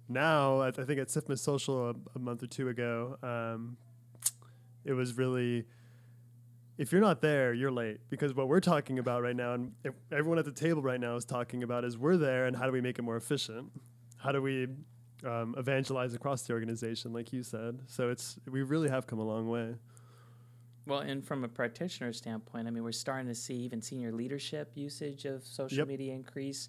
Now, 0.09 0.61
I, 0.61 0.69
I 0.69 0.73
think 0.73 1.01
at 1.01 1.09
SIFMA 1.09 1.39
Social 1.39 1.91
a, 1.91 1.95
a, 2.15 2.19
month 2.19 2.43
or 2.43 2.47
two 2.47 2.69
ago, 2.69 3.17
um, 3.23 3.77
it 4.85 4.93
was 4.93 5.17
really, 5.17 5.65
if 6.79 6.93
you're 6.93 7.01
not 7.01 7.21
there, 7.21 7.53
you're 7.55 7.71
late. 7.71 8.01
Because 8.11 8.35
what 8.35 8.49
we're 8.49 8.61
talking 8.61 8.99
about 8.99 9.23
right 9.23 9.37
now, 9.37 9.55
and 9.55 9.73
everyone 10.13 10.39
at 10.39 10.45
the 10.45 10.53
table 10.53 10.83
right 10.83 11.01
now 11.01 11.17
is 11.17 11.25
talking 11.25 11.63
about, 11.63 11.85
is 11.85 11.97
we're 11.97 12.17
there 12.17 12.47
and 12.47 12.57
how 12.57 12.67
do 12.67 12.73
we 12.73 12.81
make 12.81 12.99
it 12.99 13.03
more 13.03 13.17
efficient? 13.17 13.71
How 14.19 14.33
do 14.33 14.43
we 14.43 14.69
um, 15.25 15.55
evangelize 15.57 16.15
across 16.15 16.43
the 16.43 16.53
organization, 16.53 17.13
like 17.13 17.33
you 17.33 17.43
said? 17.43 17.81
So 17.87 18.11
it's 18.11 18.39
we 18.51 18.63
really 18.63 18.89
have 18.89 19.07
come 19.07 19.19
a 19.19 19.25
long 19.25 19.49
way. 19.49 19.75
Well, 20.87 21.01
and 21.01 21.27
from 21.27 21.43
a 21.43 21.49
practitioner 21.49 22.13
standpoint, 22.13 22.69
I 22.69 22.71
mean, 22.71 22.85
we're 22.85 22.93
starting 22.93 23.27
to 23.27 23.35
see 23.35 23.55
even 23.55 23.83
senior 23.83 24.13
leadership 24.13 24.71
usage 24.75 25.25
of 25.25 25.45
social 25.45 25.79
yep. 25.79 25.89
media 25.89 26.15
increase. 26.15 26.69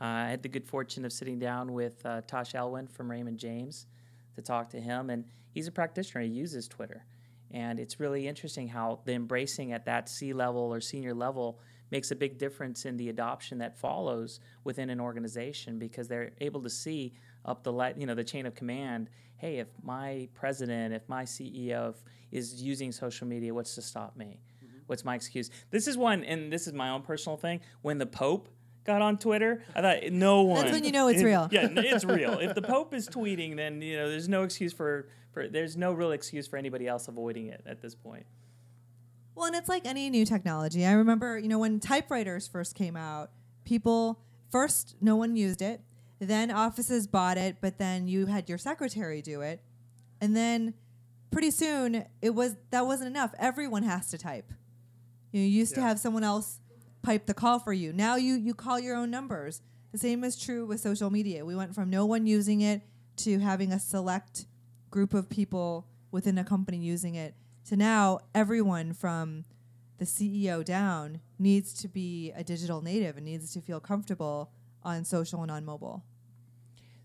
Uh, 0.00 0.04
I 0.04 0.28
had 0.28 0.42
the 0.42 0.50
good 0.50 0.66
fortune 0.66 1.04
of 1.06 1.12
sitting 1.12 1.38
down 1.38 1.72
with 1.72 2.04
uh, 2.04 2.20
Tash 2.26 2.54
Elwyn 2.54 2.88
from 2.88 3.10
Raymond 3.10 3.38
James 3.38 3.86
to 4.34 4.42
talk 4.42 4.68
to 4.70 4.80
him, 4.80 5.08
and 5.08 5.24
he's 5.52 5.66
a 5.66 5.72
practitioner. 5.72 6.24
He 6.24 6.30
uses 6.30 6.68
Twitter, 6.68 7.06
and 7.54 7.78
it's 7.78 8.00
really 8.00 8.26
interesting 8.26 8.66
how 8.66 8.98
the 9.04 9.12
embracing 9.12 9.72
at 9.72 9.86
that 9.86 10.08
C 10.08 10.32
level 10.32 10.74
or 10.74 10.80
senior 10.80 11.14
level 11.14 11.60
makes 11.90 12.10
a 12.10 12.16
big 12.16 12.36
difference 12.36 12.84
in 12.84 12.96
the 12.96 13.08
adoption 13.08 13.58
that 13.58 13.78
follows 13.78 14.40
within 14.64 14.90
an 14.90 15.00
organization 15.00 15.78
because 15.78 16.08
they're 16.08 16.32
able 16.40 16.60
to 16.60 16.68
see 16.68 17.14
up 17.44 17.62
the 17.62 17.94
you 17.96 18.06
know 18.06 18.14
the 18.14 18.24
chain 18.24 18.44
of 18.46 18.54
command 18.56 19.08
hey 19.36 19.58
if 19.58 19.68
my 19.82 20.28
president 20.34 20.92
if 20.92 21.08
my 21.08 21.24
ceo 21.24 21.94
is 22.32 22.60
using 22.60 22.90
social 22.90 23.26
media 23.26 23.54
what's 23.54 23.76
to 23.76 23.82
stop 23.82 24.16
me? 24.16 24.40
Mm-hmm. 24.64 24.78
what's 24.86 25.04
my 25.04 25.14
excuse? 25.14 25.50
This 25.70 25.86
is 25.86 25.96
one 25.96 26.24
and 26.24 26.52
this 26.52 26.66
is 26.66 26.72
my 26.72 26.90
own 26.90 27.02
personal 27.02 27.36
thing. 27.36 27.60
When 27.82 27.98
the 27.98 28.06
pope 28.06 28.48
got 28.84 29.00
on 29.00 29.16
twitter 29.16 29.62
i 29.74 29.80
thought 29.80 30.12
no 30.12 30.42
one 30.42 30.60
that's 30.60 30.72
when 30.72 30.84
you 30.84 30.92
know 30.92 31.08
it's 31.08 31.22
real. 31.22 31.48
Yeah 31.52 31.68
it's 31.70 32.04
real. 32.18 32.38
If 32.40 32.54
the 32.56 32.62
pope 32.62 32.92
is 32.92 33.08
tweeting 33.08 33.54
then 33.56 33.80
you 33.80 33.96
know 33.96 34.08
there's 34.08 34.28
no 34.28 34.42
excuse 34.42 34.72
for, 34.72 35.08
for 35.34 35.48
there's 35.48 35.76
no 35.76 35.92
real 35.92 36.12
excuse 36.12 36.46
for 36.46 36.56
anybody 36.56 36.86
else 36.86 37.08
avoiding 37.08 37.48
it 37.48 37.62
at 37.66 37.82
this 37.82 37.94
point 37.94 38.24
well 39.34 39.46
and 39.46 39.56
it's 39.56 39.68
like 39.68 39.84
any 39.84 40.08
new 40.08 40.24
technology 40.24 40.86
i 40.86 40.92
remember 40.92 41.38
you 41.38 41.48
know 41.48 41.58
when 41.58 41.80
typewriters 41.80 42.48
first 42.48 42.74
came 42.74 42.96
out 42.96 43.30
people 43.64 44.20
first 44.50 44.96
no 45.00 45.16
one 45.16 45.36
used 45.36 45.60
it 45.60 45.80
then 46.28 46.50
offices 46.50 47.06
bought 47.06 47.38
it, 47.38 47.56
but 47.60 47.78
then 47.78 48.06
you 48.08 48.26
had 48.26 48.48
your 48.48 48.58
secretary 48.58 49.22
do 49.22 49.40
it. 49.40 49.62
And 50.20 50.36
then 50.36 50.74
pretty 51.30 51.50
soon 51.50 52.06
it 52.22 52.30
was 52.30 52.56
that 52.70 52.86
wasn't 52.86 53.08
enough. 53.08 53.34
Everyone 53.38 53.82
has 53.82 54.08
to 54.10 54.18
type. 54.18 54.52
You, 55.32 55.40
know, 55.40 55.46
you 55.46 55.50
used 55.50 55.72
yeah. 55.72 55.82
to 55.82 55.88
have 55.88 55.98
someone 55.98 56.24
else 56.24 56.60
pipe 57.02 57.26
the 57.26 57.34
call 57.34 57.58
for 57.58 57.72
you. 57.72 57.92
Now 57.92 58.16
you 58.16 58.34
you 58.34 58.54
call 58.54 58.78
your 58.78 58.96
own 58.96 59.10
numbers. 59.10 59.60
The 59.92 59.98
same 59.98 60.24
is 60.24 60.38
true 60.38 60.66
with 60.66 60.80
social 60.80 61.10
media. 61.10 61.44
We 61.44 61.54
went 61.54 61.74
from 61.74 61.90
no 61.90 62.06
one 62.06 62.26
using 62.26 62.60
it 62.62 62.82
to 63.18 63.38
having 63.38 63.72
a 63.72 63.78
select 63.78 64.46
group 64.94 65.12
of 65.12 65.28
people 65.28 65.88
within 66.12 66.38
a 66.38 66.44
company 66.44 66.76
using 66.76 67.16
it 67.16 67.34
to 67.64 67.76
now 67.76 68.20
everyone 68.32 68.92
from 68.92 69.44
the 69.98 70.04
CEO 70.04 70.64
down 70.64 71.20
needs 71.36 71.74
to 71.74 71.88
be 71.88 72.30
a 72.36 72.44
digital 72.44 72.80
native 72.80 73.16
and 73.16 73.26
needs 73.26 73.52
to 73.52 73.60
feel 73.60 73.80
comfortable 73.80 74.52
on 74.84 75.04
social 75.04 75.42
and 75.42 75.50
on 75.50 75.64
mobile. 75.64 76.04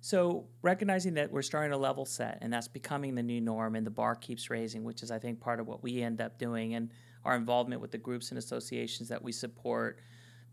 So 0.02 0.45
recognizing 0.62 1.15
that 1.15 1.32
we're 1.32 1.41
starting 1.41 1.71
a 1.71 1.80
level 1.80 2.06
set 2.06 2.38
and 2.41 2.54
that's 2.54 2.67
becoming 2.67 3.15
the 3.15 3.23
new 3.23 3.41
norm 3.41 3.75
and 3.75 3.88
the 3.88 3.89
bar 3.89 4.13
keeps 4.13 4.52
raising, 4.52 4.84
which 4.84 5.02
is 5.02 5.10
I 5.10 5.17
think 5.17 5.39
part 5.39 5.60
of 5.60 5.65
what 5.65 5.82
we 5.82 6.04
end 6.04 6.21
up 6.21 6.38
doing 6.38 6.75
and 6.75 6.91
our 7.25 7.36
involvement 7.36 7.82
with 7.82 7.89
the 7.89 7.97
groups 7.97 8.30
and 8.30 8.38
associations 8.38 9.10
that 9.10 9.23
we 9.23 9.32
support 9.32 9.97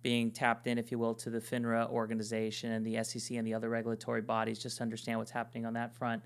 being 0.01 0.31
tapped 0.31 0.66
in, 0.68 0.79
if 0.79 0.90
you 0.90 0.99
will, 0.99 1.14
to 1.16 1.29
the 1.29 1.40
FINRA 1.40 1.90
organization 1.90 2.72
and 2.72 2.87
the 2.87 3.05
SEC 3.05 3.37
and 3.37 3.46
the 3.46 3.53
other 3.53 3.68
regulatory 3.68 4.22
bodies 4.22 4.59
just 4.59 4.79
to 4.79 4.83
understand 4.83 5.18
what's 5.18 5.31
happening 5.31 5.66
on 5.66 5.75
that 5.75 5.94
front. 5.94 6.22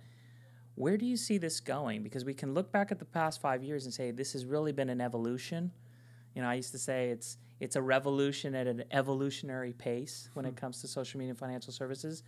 Where 0.80 0.96
do 0.96 1.04
you 1.04 1.18
see 1.18 1.36
this 1.36 1.60
going? 1.60 2.02
Because 2.02 2.24
we 2.24 2.32
can 2.32 2.54
look 2.54 2.72
back 2.72 2.90
at 2.90 2.98
the 2.98 3.04
past 3.04 3.42
five 3.42 3.62
years 3.62 3.84
and 3.84 3.92
say 3.92 4.12
this 4.12 4.32
has 4.32 4.46
really 4.46 4.72
been 4.72 4.88
an 4.88 4.98
evolution. 4.98 5.72
You 6.34 6.40
know, 6.40 6.48
I 6.48 6.54
used 6.54 6.72
to 6.72 6.78
say 6.78 7.10
it's 7.10 7.36
it's 7.60 7.76
a 7.76 7.82
revolution 7.82 8.54
at 8.54 8.66
an 8.66 8.84
evolutionary 8.90 9.74
pace 9.74 10.30
when 10.32 10.46
it 10.46 10.52
hmm. 10.52 10.54
comes 10.54 10.80
to 10.80 10.88
social 10.88 11.18
media 11.18 11.32
and 11.32 11.38
financial 11.38 11.70
services. 11.70 12.22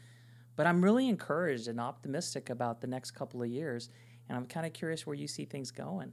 But 0.55 0.67
I'm 0.67 0.85
really 0.85 1.09
encouraged 1.09 1.67
and 1.67 1.81
optimistic 1.81 2.51
about 2.51 2.83
the 2.83 2.87
next 2.87 3.13
couple 3.13 3.43
of 3.43 3.49
years, 3.49 3.89
and 4.29 4.37
I'm 4.37 4.45
kind 4.45 4.67
of 4.67 4.75
curious 4.75 5.07
where 5.07 5.17
you 5.17 5.29
see 5.29 5.47
things 5.47 5.71
going. 5.71 6.13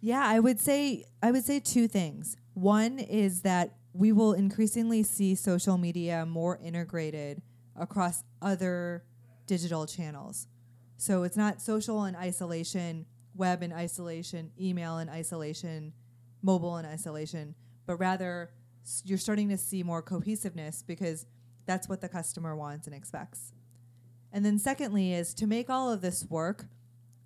Yeah, 0.00 0.26
I 0.26 0.40
would 0.40 0.60
say 0.60 1.04
I 1.22 1.30
would 1.30 1.44
say 1.44 1.60
two 1.60 1.86
things. 1.86 2.36
One 2.54 2.98
is 2.98 3.42
that 3.42 3.76
we 3.92 4.10
will 4.10 4.32
increasingly 4.32 5.04
see 5.04 5.36
social 5.36 5.78
media 5.78 6.26
more 6.26 6.58
integrated 6.60 7.42
across 7.76 8.24
other 8.42 9.04
digital 9.46 9.86
channels. 9.86 10.48
So 10.96 11.22
it's 11.22 11.36
not 11.36 11.60
social 11.60 12.04
in 12.04 12.16
isolation, 12.16 13.06
web 13.34 13.62
in 13.62 13.72
isolation, 13.72 14.50
email 14.58 14.98
in 14.98 15.08
isolation, 15.08 15.92
mobile 16.42 16.78
in 16.78 16.86
isolation, 16.86 17.54
but 17.86 17.96
rather 17.96 18.50
you're 19.04 19.18
starting 19.18 19.48
to 19.48 19.58
see 19.58 19.82
more 19.82 20.02
cohesiveness 20.02 20.82
because 20.82 21.26
that's 21.66 21.88
what 21.88 22.00
the 22.00 22.08
customer 22.08 22.54
wants 22.56 22.86
and 22.86 22.94
expects. 22.94 23.52
And 24.32 24.44
then, 24.44 24.58
secondly, 24.58 25.12
is 25.12 25.34
to 25.34 25.46
make 25.46 25.68
all 25.70 25.90
of 25.90 26.00
this 26.00 26.24
work, 26.28 26.66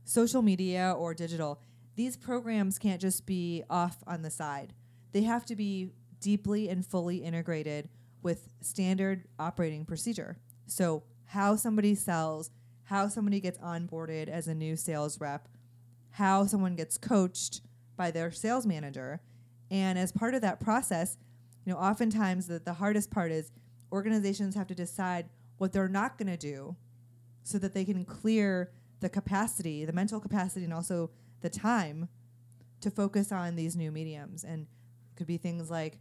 social 0.04 0.42
media 0.42 0.94
or 0.96 1.14
digital, 1.14 1.60
these 1.96 2.16
programs 2.16 2.78
can't 2.78 3.00
just 3.00 3.26
be 3.26 3.62
off 3.68 3.98
on 4.06 4.22
the 4.22 4.30
side. 4.30 4.72
They 5.12 5.22
have 5.22 5.44
to 5.46 5.56
be 5.56 5.90
deeply 6.20 6.68
and 6.68 6.86
fully 6.86 7.18
integrated 7.18 7.88
with 8.22 8.52
standard 8.60 9.24
operating 9.38 9.84
procedure. 9.84 10.38
So, 10.66 11.02
how 11.26 11.56
somebody 11.56 11.94
sells, 11.94 12.50
how 12.90 13.06
somebody 13.06 13.38
gets 13.38 13.56
onboarded 13.58 14.28
as 14.28 14.48
a 14.48 14.54
new 14.54 14.74
sales 14.74 15.20
rep, 15.20 15.46
how 16.10 16.44
someone 16.44 16.74
gets 16.74 16.98
coached 16.98 17.60
by 17.96 18.10
their 18.10 18.32
sales 18.32 18.66
manager. 18.66 19.20
And 19.70 19.96
as 19.96 20.10
part 20.10 20.34
of 20.34 20.42
that 20.42 20.58
process, 20.58 21.16
you 21.64 21.72
know, 21.72 21.78
oftentimes 21.78 22.48
the, 22.48 22.58
the 22.58 22.72
hardest 22.72 23.08
part 23.08 23.30
is 23.30 23.52
organizations 23.92 24.56
have 24.56 24.66
to 24.66 24.74
decide 24.74 25.28
what 25.58 25.72
they're 25.72 25.86
not 25.88 26.18
going 26.18 26.26
to 26.26 26.36
do 26.36 26.74
so 27.44 27.58
that 27.58 27.74
they 27.74 27.84
can 27.84 28.04
clear 28.04 28.72
the 28.98 29.08
capacity, 29.08 29.84
the 29.84 29.92
mental 29.92 30.18
capacity, 30.18 30.64
and 30.64 30.74
also 30.74 31.12
the 31.42 31.50
time 31.50 32.08
to 32.80 32.90
focus 32.90 33.30
on 33.30 33.54
these 33.54 33.76
new 33.76 33.92
mediums. 33.92 34.42
And 34.42 34.62
it 34.62 35.16
could 35.16 35.28
be 35.28 35.36
things 35.36 35.70
like 35.70 36.00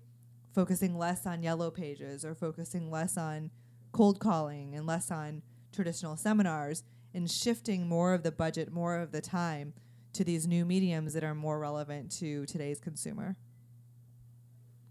focusing 0.56 0.98
less 0.98 1.28
on 1.28 1.44
yellow 1.44 1.70
pages 1.70 2.26
or 2.26 2.34
focusing 2.34 2.90
less 2.90 3.16
on 3.16 3.52
cold 3.92 4.20
calling 4.20 4.74
and 4.74 4.88
less 4.88 5.12
on 5.12 5.44
traditional 5.72 6.16
seminars 6.16 6.84
and 7.14 7.30
shifting 7.30 7.88
more 7.88 8.14
of 8.14 8.24
the 8.24 8.32
budget, 8.32 8.72
more 8.72 8.98
of 8.98 9.12
the 9.12 9.22
time 9.22 9.74
to 10.14 10.24
these 10.24 10.48
new 10.48 10.66
mediums 10.66 11.14
that 11.14 11.24
are 11.24 11.36
more 11.36 11.60
relevant 11.60 12.12
to 12.12 12.46
today's 12.46 12.80
consumer. 12.80 13.36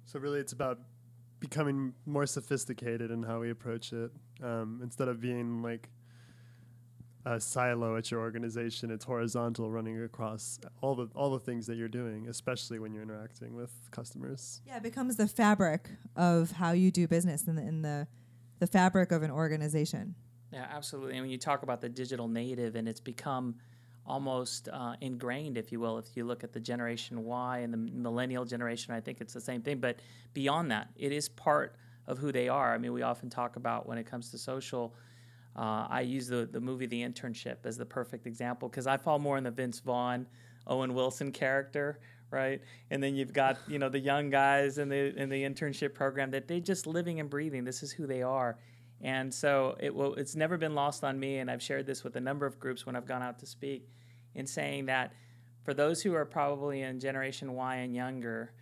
So 0.05 0.19
really, 0.19 0.41
it's 0.41 0.53
about 0.53 0.79
becoming 1.41 1.93
more 2.07 2.27
sophisticated 2.27 3.11
in 3.11 3.23
how 3.23 3.41
we 3.41 3.51
approach 3.51 3.93
it. 3.93 4.11
Um, 4.43 4.81
instead 4.83 5.09
of 5.09 5.21
being 5.21 5.62
like 5.62 5.88
a 7.25 7.41
silo 7.41 7.97
at 7.97 8.11
your 8.11 8.21
organization, 8.21 8.91
it's 8.91 9.05
horizontal, 9.05 9.71
running 9.71 10.03
across 10.03 10.59
all 10.81 10.95
the 10.95 11.09
all 11.14 11.31
the 11.31 11.38
things 11.38 11.67
that 11.67 11.77
you're 11.77 11.88
doing, 11.88 12.29
especially 12.29 12.79
when 12.79 12.93
you're 12.93 13.03
interacting 13.03 13.55
with 13.55 13.71
customers. 13.91 14.62
Yeah, 14.67 14.79
it 14.79 14.83
becomes 14.83 15.17
the 15.17 15.29
fabric 15.29 15.91
of 16.17 16.53
how 16.53 16.73
you 16.73 16.91
do 16.91 17.07
business 17.07 17.47
in 17.47 17.57
the 17.57 17.62
in 17.62 17.83
the 17.83 18.07
the 18.61 18.67
fabric 18.67 19.12
of 19.12 19.23
an 19.23 19.31
organization. 19.31 20.14
Yeah, 20.53 20.67
absolutely. 20.71 21.13
And 21.13 21.23
when 21.23 21.31
you 21.31 21.39
talk 21.39 21.63
about 21.63 21.81
the 21.81 21.89
digital 21.89 22.29
native, 22.29 22.75
and 22.75 22.89
it's 22.89 23.01
become 23.01 23.57
almost 24.07 24.69
uh, 24.73 24.95
ingrained, 25.01 25.59
if 25.59 25.71
you 25.71 25.81
will, 25.81 25.99
if 25.99 26.17
you 26.17 26.25
look 26.25 26.43
at 26.43 26.53
the 26.53 26.61
Generation 26.61 27.25
Y 27.25 27.59
and 27.59 27.73
the 27.73 27.77
millennial 27.77 28.45
generation, 28.45 28.95
I 28.95 29.01
think 29.01 29.21
it's 29.21 29.35
the 29.35 29.41
same 29.41 29.61
thing. 29.61 29.79
But 29.79 29.99
beyond 30.33 30.71
that, 30.71 30.89
it 30.97 31.13
is 31.13 31.29
part 31.29 31.77
of 32.07 32.19
who 32.19 32.33
they 32.33 32.49
are. 32.49 32.75
I 32.75 32.79
mean, 32.79 32.93
we 32.95 33.03
often 33.03 33.29
talk 33.29 33.57
about 33.57 33.87
when 33.87 33.99
it 33.99 34.07
comes 34.07 34.31
to 34.31 34.39
social. 34.39 34.95
Uh, 35.55 35.87
I 35.91 36.01
use 36.01 36.29
the, 36.29 36.49
the 36.51 36.61
movie 36.61 36.87
The 36.87 37.03
Internship 37.03 37.57
as 37.65 37.77
the 37.77 37.85
perfect 37.85 38.27
example 38.27 38.69
because 38.69 38.87
I 38.87 38.97
fall 38.97 39.19
more 39.19 39.37
in 39.37 39.45
the 39.45 39.51
Vince 39.51 39.81
Vaughn, 39.81 40.27
Owen 40.67 40.95
Wilson 40.95 41.31
character, 41.33 41.99
right? 42.31 42.63
And 42.91 43.03
then 43.03 43.15
you've 43.15 43.33
got 43.35 43.59
you 43.67 43.79
know 43.79 43.89
the 43.89 43.99
young 43.99 44.31
guys 44.31 44.79
in 44.79 44.89
the 44.89 45.15
in 45.21 45.29
the 45.29 45.43
internship 45.43 45.95
program 45.95 46.31
that 46.31 46.49
they 46.49 46.61
just 46.61 46.87
living 46.87 47.21
and 47.21 47.29
breathing. 47.29 47.65
This 47.65 47.83
is 47.83 47.91
who 47.93 48.07
they 48.07 48.23
are, 48.23 48.59
and 49.01 49.33
so 49.33 49.77
it 49.79 49.95
will, 49.95 50.15
it's 50.15 50.35
never 50.35 50.57
been 50.57 50.75
lost 50.75 51.05
on 51.05 51.19
me. 51.19 51.39
And 51.39 51.51
I've 51.51 51.63
shared 51.63 51.87
this 51.87 52.03
with 52.03 52.17
a 52.17 52.21
number 52.21 52.47
of 52.47 52.59
groups 52.59 52.85
when 52.85 52.97
I've 52.97 53.07
gone 53.07 53.23
out 53.23 53.39
to 53.41 53.47
speak, 53.47 53.89
in 54.35 54.47
saying 54.47 54.87
that 54.87 55.13
for 55.63 55.75
those 55.75 56.03
who 56.03 56.15
are 56.15 56.25
probably 56.25 56.83
in 56.83 57.01
Generation 57.01 57.55
Y 57.55 57.77
and 57.77 57.95
younger, 57.95 58.53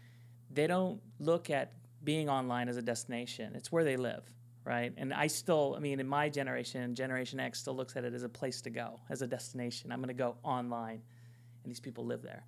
they 0.50 0.66
don't 0.66 1.00
look 1.18 1.50
at 1.50 1.72
being 2.02 2.28
online 2.28 2.68
as 2.68 2.76
a 2.76 2.82
destination. 2.82 3.54
It's 3.54 3.70
where 3.72 3.84
they 3.84 3.96
live, 3.96 4.24
right? 4.64 4.92
And 4.96 5.12
I 5.12 5.26
still, 5.26 5.74
I 5.76 5.80
mean, 5.80 6.00
in 6.00 6.06
my 6.06 6.28
generation, 6.28 6.94
Generation 6.94 7.40
X 7.40 7.60
still 7.60 7.74
looks 7.74 7.96
at 7.96 8.04
it 8.04 8.14
as 8.14 8.22
a 8.22 8.28
place 8.28 8.60
to 8.62 8.70
go, 8.70 9.00
as 9.10 9.22
a 9.22 9.26
destination. 9.26 9.92
I'm 9.92 9.98
going 9.98 10.08
to 10.08 10.14
go 10.14 10.36
online, 10.42 11.02
and 11.62 11.70
these 11.70 11.80
people 11.80 12.04
live 12.04 12.22
there. 12.22 12.44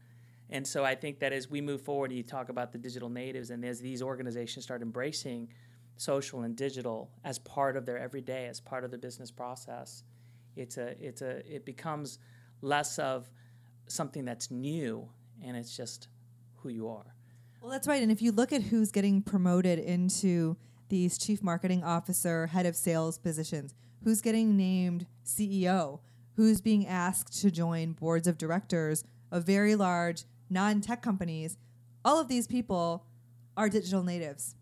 And 0.51 0.67
so 0.67 0.85
I 0.85 0.95
think 0.95 1.19
that 1.19 1.33
as 1.33 1.51
we 1.51 1.61
move 1.61 1.83
forward, 1.83 2.11
you 2.11 2.23
talk 2.23 2.49
about 2.49 2.73
the 2.73 2.79
digital 2.79 3.09
natives, 3.09 3.51
and 3.51 3.65
as 3.65 3.81
these 3.81 4.01
organizations 4.01 4.65
start 4.65 4.81
embracing 4.81 5.49
social 5.99 6.43
and 6.43 6.57
digital 6.57 7.11
as 7.25 7.39
part 7.41 7.77
of 7.77 7.85
their 7.85 7.99
everyday, 7.99 8.47
as 8.47 8.61
part 8.61 8.85
of 8.85 8.91
the 8.91 8.97
business 8.97 9.31
process, 9.31 10.05
it's 10.57 10.79
a, 10.79 10.95
it's 11.05 11.23
a, 11.23 11.39
it 11.55 11.67
becomes 11.67 12.19
less 12.63 12.99
of 12.99 13.29
something 13.89 14.25
that's 14.25 14.51
new, 14.51 15.09
and 15.45 15.57
it's 15.57 15.77
just 15.77 16.09
who 16.57 16.69
you 16.69 16.89
are. 16.89 17.15
Well, 17.61 17.71
that's 17.71 17.89
right. 17.89 18.03
And 18.03 18.13
if 18.13 18.23
you 18.23 18.33
look 18.33 18.53
at 18.53 18.63
who's 18.63 18.93
getting 18.93 19.23
promoted 19.23 19.79
into 19.79 20.57
these 20.89 21.19
chief 21.19 21.43
marketing 21.43 21.85
officer, 21.85 22.47
head 22.47 22.65
of 22.67 22.77
sales 22.77 23.19
positions, 23.19 23.75
who's 24.05 24.21
getting 24.21 24.57
named 24.57 25.07
CEO, 25.25 26.01
who's 26.37 26.61
being 26.61 26.87
asked 26.87 27.41
to 27.41 27.51
join 27.51 27.93
boards 27.93 28.29
of 28.29 28.39
directors 28.39 29.05
of 29.31 29.45
very 29.45 29.75
large 29.75 30.23
non 30.49 30.81
tech 30.81 31.03
companies, 31.03 31.59
all 32.05 32.21
of 32.21 32.29
these 32.29 32.47
people 32.47 33.05
are 33.57 33.69
digital 33.69 34.05
natives. 34.05 34.55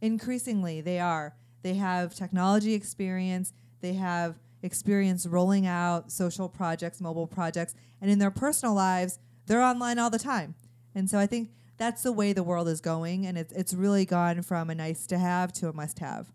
Increasingly, 0.00 0.80
they 0.80 1.00
are. 1.00 1.34
They 1.62 1.74
have 1.74 2.14
technology 2.14 2.74
experience, 2.74 3.52
they 3.80 3.94
have 3.94 4.38
experience 4.62 5.26
rolling 5.26 5.66
out 5.66 6.10
social 6.10 6.48
projects, 6.48 7.00
mobile 7.00 7.26
projects, 7.26 7.74
and 8.00 8.10
in 8.10 8.18
their 8.18 8.30
personal 8.30 8.74
lives, 8.74 9.18
they're 9.46 9.62
online 9.62 9.98
all 9.98 10.10
the 10.10 10.18
time. 10.18 10.54
And 10.94 11.08
so 11.08 11.18
I 11.18 11.26
think 11.26 11.50
that's 11.76 12.02
the 12.02 12.12
way 12.12 12.32
the 12.32 12.42
world 12.42 12.68
is 12.68 12.80
going, 12.80 13.26
and 13.26 13.38
it's, 13.38 13.52
it's 13.52 13.74
really 13.74 14.04
gone 14.04 14.42
from 14.42 14.70
a 14.70 14.74
nice 14.74 15.06
to 15.08 15.18
have 15.18 15.52
to 15.54 15.68
a 15.68 15.72
must 15.72 15.98
have. 16.00 16.32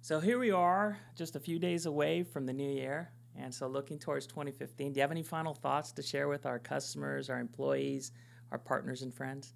So 0.00 0.18
here 0.18 0.38
we 0.38 0.50
are, 0.50 0.98
just 1.16 1.36
a 1.36 1.40
few 1.40 1.58
days 1.58 1.86
away 1.86 2.22
from 2.22 2.46
the 2.46 2.52
new 2.52 2.70
year. 2.70 3.10
And 3.36 3.54
so 3.54 3.68
looking 3.68 3.98
towards 3.98 4.26
2015, 4.26 4.92
do 4.92 4.98
you 4.98 5.02
have 5.02 5.10
any 5.10 5.22
final 5.22 5.54
thoughts 5.54 5.92
to 5.92 6.02
share 6.02 6.28
with 6.28 6.46
our 6.46 6.58
customers, 6.58 7.30
our 7.30 7.38
employees, 7.38 8.12
our 8.50 8.58
partners, 8.58 9.02
and 9.02 9.14
friends? 9.14 9.54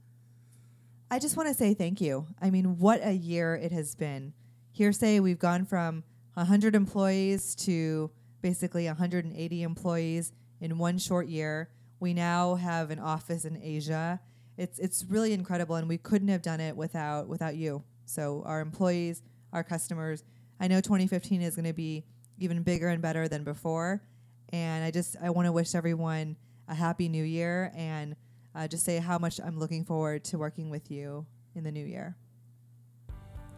I 1.10 1.18
just 1.18 1.36
want 1.36 1.48
to 1.48 1.54
say 1.54 1.74
thank 1.74 2.00
you. 2.00 2.26
I 2.40 2.50
mean, 2.50 2.78
what 2.78 3.00
a 3.04 3.12
year 3.12 3.54
it 3.54 3.72
has 3.72 3.94
been. 3.94 4.32
Hearsay, 4.72 5.20
we've 5.20 5.38
gone 5.38 5.64
from 5.64 6.02
100 6.34 6.74
employees 6.74 7.54
to 7.56 8.10
basically 8.40 8.86
180 8.86 9.62
employees 9.62 10.32
in 10.60 10.78
one 10.78 10.98
short 10.98 11.28
year. 11.28 11.70
We 12.00 12.14
now 12.14 12.56
have 12.56 12.90
an 12.90 12.98
office 12.98 13.44
in 13.44 13.60
Asia. 13.62 14.20
It's 14.56 14.78
it's 14.78 15.04
really 15.08 15.32
incredible, 15.32 15.76
and 15.76 15.88
we 15.88 15.98
couldn't 15.98 16.28
have 16.28 16.42
done 16.42 16.60
it 16.60 16.76
without 16.76 17.28
without 17.28 17.56
you. 17.56 17.84
So 18.06 18.42
our 18.46 18.60
employees, 18.60 19.22
our 19.52 19.64
customers. 19.64 20.24
I 20.60 20.68
know 20.68 20.80
2015 20.80 21.42
is 21.42 21.56
going 21.56 21.66
to 21.66 21.72
be 21.72 22.04
even 22.38 22.62
bigger 22.62 22.88
and 22.88 23.02
better 23.02 23.28
than 23.28 23.44
before, 23.44 24.02
and 24.50 24.84
I 24.84 24.90
just 24.90 25.16
I 25.22 25.30
want 25.30 25.46
to 25.46 25.52
wish 25.52 25.74
everyone 25.74 26.36
a 26.68 26.74
happy 26.74 27.08
new 27.08 27.24
year 27.24 27.72
and 27.76 28.16
uh, 28.54 28.68
just 28.68 28.84
say 28.84 28.98
how 28.98 29.18
much 29.18 29.40
I'm 29.44 29.58
looking 29.58 29.84
forward 29.84 30.24
to 30.24 30.38
working 30.38 30.70
with 30.70 30.90
you 30.90 31.26
in 31.54 31.64
the 31.64 31.72
new 31.72 31.84
year. 31.84 32.16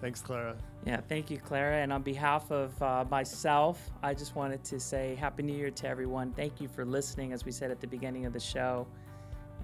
Thanks, 0.01 0.21
Clara. 0.21 0.57
Yeah, 0.85 1.01
thank 1.09 1.31
you, 1.31 1.39
Clara. 1.39 1.77
And 1.79 1.91
on 1.93 2.03
behalf 2.03 2.51
of 2.51 2.81
uh, 2.83 3.05
myself, 3.11 3.91
I 4.03 4.13
just 4.13 4.37
wanted 4.37 4.63
to 4.65 4.79
say 4.79 5.15
Happy 5.15 5.43
New 5.43 5.57
Year 5.57 5.71
to 5.71 5.89
everyone. 5.89 6.33
Thank 6.33 6.61
you 6.61 6.69
for 6.69 6.85
listening, 6.85 7.33
as 7.33 7.45
we 7.47 7.51
said 7.53 7.71
at 7.71 7.81
the 7.81 7.87
beginning 7.87 8.27
of 8.27 8.33
the 8.35 8.41
show. 8.41 8.87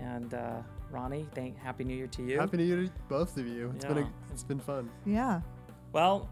And 0.00 0.32
uh, 0.32 0.62
Ronny, 0.90 1.26
thank 1.34 1.58
Happy 1.58 1.84
New 1.84 1.94
Year 1.94 2.06
to 2.08 2.22
you. 2.22 2.40
Happy 2.40 2.56
New 2.56 2.64
Year 2.64 2.84
to 2.84 2.90
both 3.10 3.36
of 3.36 3.46
you. 3.46 3.72
It's 3.76 3.84
been 3.84 3.98
a, 3.98 4.12
it's 4.32 4.42
been 4.42 4.58
fun. 4.58 4.90
Yeah. 5.04 5.42
Well, 5.92 6.30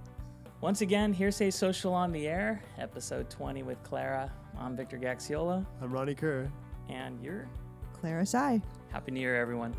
once 0.62 0.80
again, 0.80 1.12
Hearsay 1.12 1.50
Social 1.50 1.92
on 1.92 2.10
the 2.10 2.26
Air, 2.26 2.62
episode 2.78 3.28
20 3.28 3.62
with 3.64 3.82
Clara. 3.82 4.32
I'm 4.58 4.76
Victor 4.76 4.98
Gaxiola, 4.98 5.64
I'm 5.82 5.92
Ronny 5.92 6.14
Kerr. 6.14 6.50
and 6.88 7.22
you're 7.22 7.46
Clara 8.00 8.24
Shih. 8.24 8.62
Happy 8.90 9.12
New 9.12 9.20
Year, 9.20 9.36
everyone. 9.36 9.74